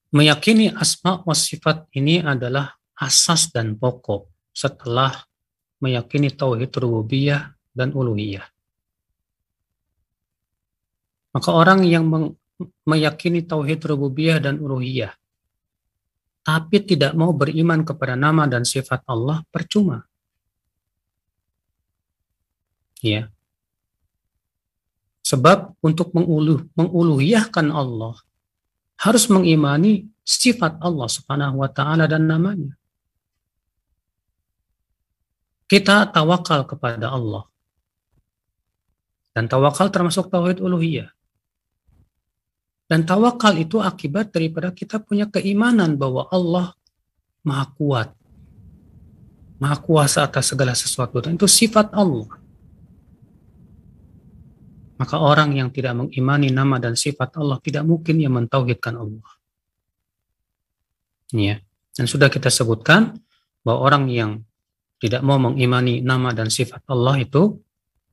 [0.10, 5.12] Meyakini asma wa sifat ini adalah asas dan pokok setelah
[5.84, 8.48] meyakini tauhid rububiyah dan uluhiyah.
[11.36, 12.08] Maka orang yang
[12.88, 15.16] meyakini tauhid rububiyah dan uluhiyah
[16.46, 20.06] tapi tidak mau beriman kepada nama dan sifat Allah percuma.
[23.02, 23.34] Ya.
[25.26, 28.14] Sebab untuk menguluh, menguluhiyahkan Allah
[29.02, 32.78] harus mengimani sifat Allah Subhanahu wa taala dan namanya.
[35.66, 37.50] Kita tawakal kepada Allah.
[39.34, 41.10] Dan tawakal termasuk tauhid uluhiyah.
[42.86, 46.78] Dan tawakal itu akibat daripada kita punya keimanan bahwa Allah
[47.42, 48.10] Maha Kuat.
[49.58, 51.18] Maha Kuasa atas segala sesuatu.
[51.18, 52.30] Dan itu sifat Allah.
[54.96, 59.30] Maka orang yang tidak mengimani nama dan sifat Allah tidak mungkin yang mentauhidkan Allah.
[61.34, 61.60] Ya.
[61.96, 63.18] Dan sudah kita sebutkan
[63.66, 64.32] bahwa orang yang
[65.02, 67.60] tidak mau mengimani nama dan sifat Allah itu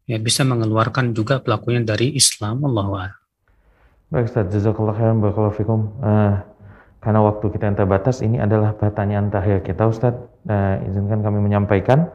[0.09, 3.22] ya bisa mengeluarkan juga pelakunya dari Islam Allah.
[4.13, 5.89] Baik Ustaz, jazakallah khairan barakallahu fikum.
[6.05, 6.37] Uh,
[7.01, 10.13] karena waktu kita yang terbatas, ini adalah pertanyaan terakhir kita Ustaz.
[10.45, 12.13] Uh, izinkan kami menyampaikan.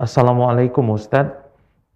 [0.00, 1.28] Assalamualaikum Ustaz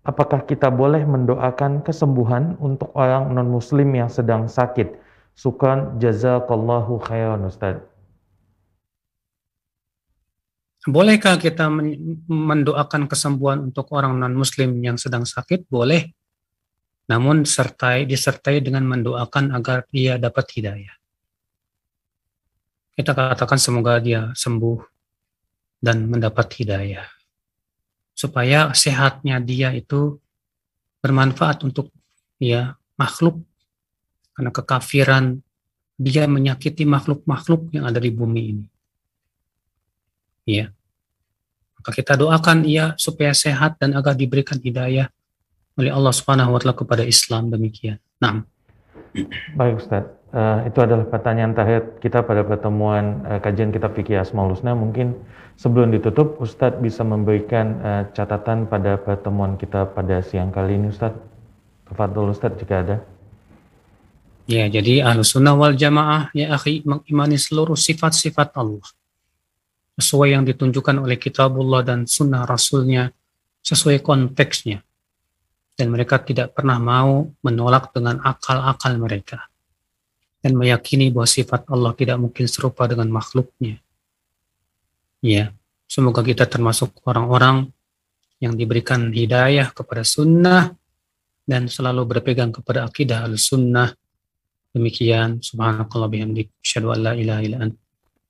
[0.05, 4.95] apakah kita boleh mendoakan kesembuhan untuk orang non-muslim yang sedang sakit?
[5.33, 7.81] Sukan jazakallahu khairan Ustaz.
[10.85, 11.73] Bolehkah kita
[12.29, 15.67] mendoakan kesembuhan untuk orang non-muslim yang sedang sakit?
[15.73, 16.16] Boleh.
[17.07, 20.95] Namun sertai, disertai dengan mendoakan agar dia dapat hidayah.
[22.97, 24.81] Kita katakan semoga dia sembuh
[25.79, 27.07] dan mendapat hidayah
[28.17, 30.17] supaya sehatnya dia itu
[31.05, 31.93] bermanfaat untuk
[32.41, 33.45] ya makhluk
[34.33, 35.25] karena kekafiran
[36.01, 38.67] dia menyakiti makhluk-makhluk yang ada di bumi ini.
[40.49, 40.73] Ya.
[41.77, 45.13] Maka kita doakan ia supaya sehat dan agar diberikan hidayah
[45.77, 48.01] oleh Allah Subhanahu wa taala kepada Islam demikian.
[48.21, 48.45] Nah.
[49.57, 50.05] Baik Ustaz.
[50.37, 54.77] Uh, itu adalah pertanyaan terakhir kita pada pertemuan uh, kajian kitab fikih Asmaul Husna.
[54.77, 55.17] Mungkin
[55.57, 61.23] sebelum ditutup, Ustadz bisa memberikan uh, catatan pada pertemuan kita pada siang kali ini, Ustadz.
[61.89, 62.97] Tafadhol Ustadz jika ada.
[64.45, 68.85] Ya, jadi ahlu sunnah wal jamaah ya akhi mengimani seluruh sifat-sifat Allah.
[69.97, 73.17] sesuai yang ditunjukkan oleh kitabullah dan sunnah rasulnya
[73.65, 74.85] sesuai konteksnya
[75.77, 79.45] dan mereka tidak pernah mau menolak dengan akal-akal mereka
[80.41, 83.83] dan meyakini bahwa sifat Allah tidak mungkin serupa dengan makhluknya.
[85.19, 85.51] Ya,
[85.91, 87.75] semoga kita termasuk orang-orang
[88.39, 90.71] yang diberikan hidayah kepada sunnah
[91.43, 93.91] dan selalu berpegang kepada akidah al-sunnah.
[94.71, 97.75] Demikian, subhanakallah bihamdik, syadu an la ilaha ila ant,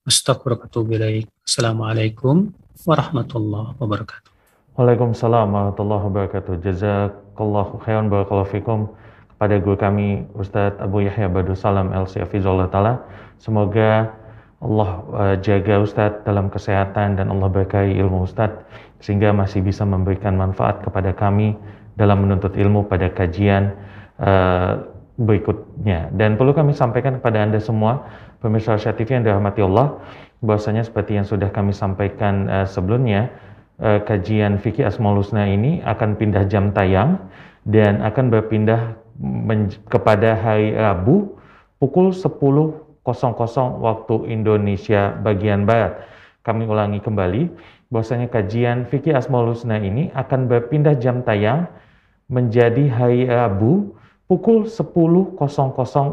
[0.06, 2.54] astagfirullah Assalamualaikum
[2.86, 4.30] warahmatullahi wabarakatuh.
[4.78, 7.25] Waalaikumsalam warahmatullahi wabarakatuh.
[7.36, 8.88] Jazakallahu khairan barakallahu fikum
[9.36, 13.04] kepada guru kami Ustadz Abu Yahya Badu Salam Ta'ala.
[13.36, 14.08] Semoga
[14.64, 18.64] Allah uh, jaga Ustadz dalam kesehatan dan Allah berkahi ilmu Ustadz
[19.04, 21.52] sehingga masih bisa memberikan manfaat kepada kami
[22.00, 23.76] dalam menuntut ilmu pada kajian
[24.16, 24.80] uh,
[25.20, 26.08] berikutnya.
[26.16, 28.00] Dan perlu kami sampaikan kepada Anda semua,
[28.40, 30.00] pemirsa Asia TV yang dirahmati Allah,
[30.40, 33.28] bahwasanya seperti yang sudah kami sampaikan uh, sebelumnya,
[33.80, 37.20] uh, kajian fikih Asmaul Husna ini akan pindah jam tayang
[37.66, 38.94] dan akan berpindah
[39.88, 41.36] kepada hari Rabu
[41.80, 42.40] pukul 10.00
[43.80, 46.02] waktu Indonesia bagian Barat.
[46.46, 47.50] Kami ulangi kembali,
[47.90, 51.70] bahwasanya kajian fikih Asmaul Husna ini akan berpindah jam tayang
[52.26, 53.94] menjadi hari Rabu
[54.26, 55.38] pukul 10.00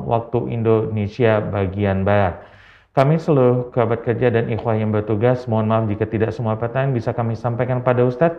[0.05, 2.52] waktu Indonesia bagian Barat.
[2.93, 7.09] Kami seluruh kerabat kerja dan ikhwah yang bertugas, mohon maaf jika tidak semua pertanyaan bisa
[7.09, 8.37] kami sampaikan pada Ustadz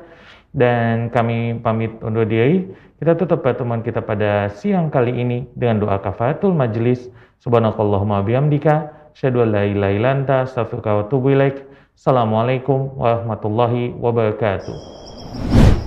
[0.54, 2.70] dan kami pamit undur diri.
[3.02, 7.10] Kita tutup pertemuan kita pada siang kali ini dengan doa kafaratul majlis.
[7.42, 10.46] Subhanakallahumma bihamdika, syadu la ilaha.
[11.98, 15.82] Assalamualaikum warahmatullahi wabarakatuh.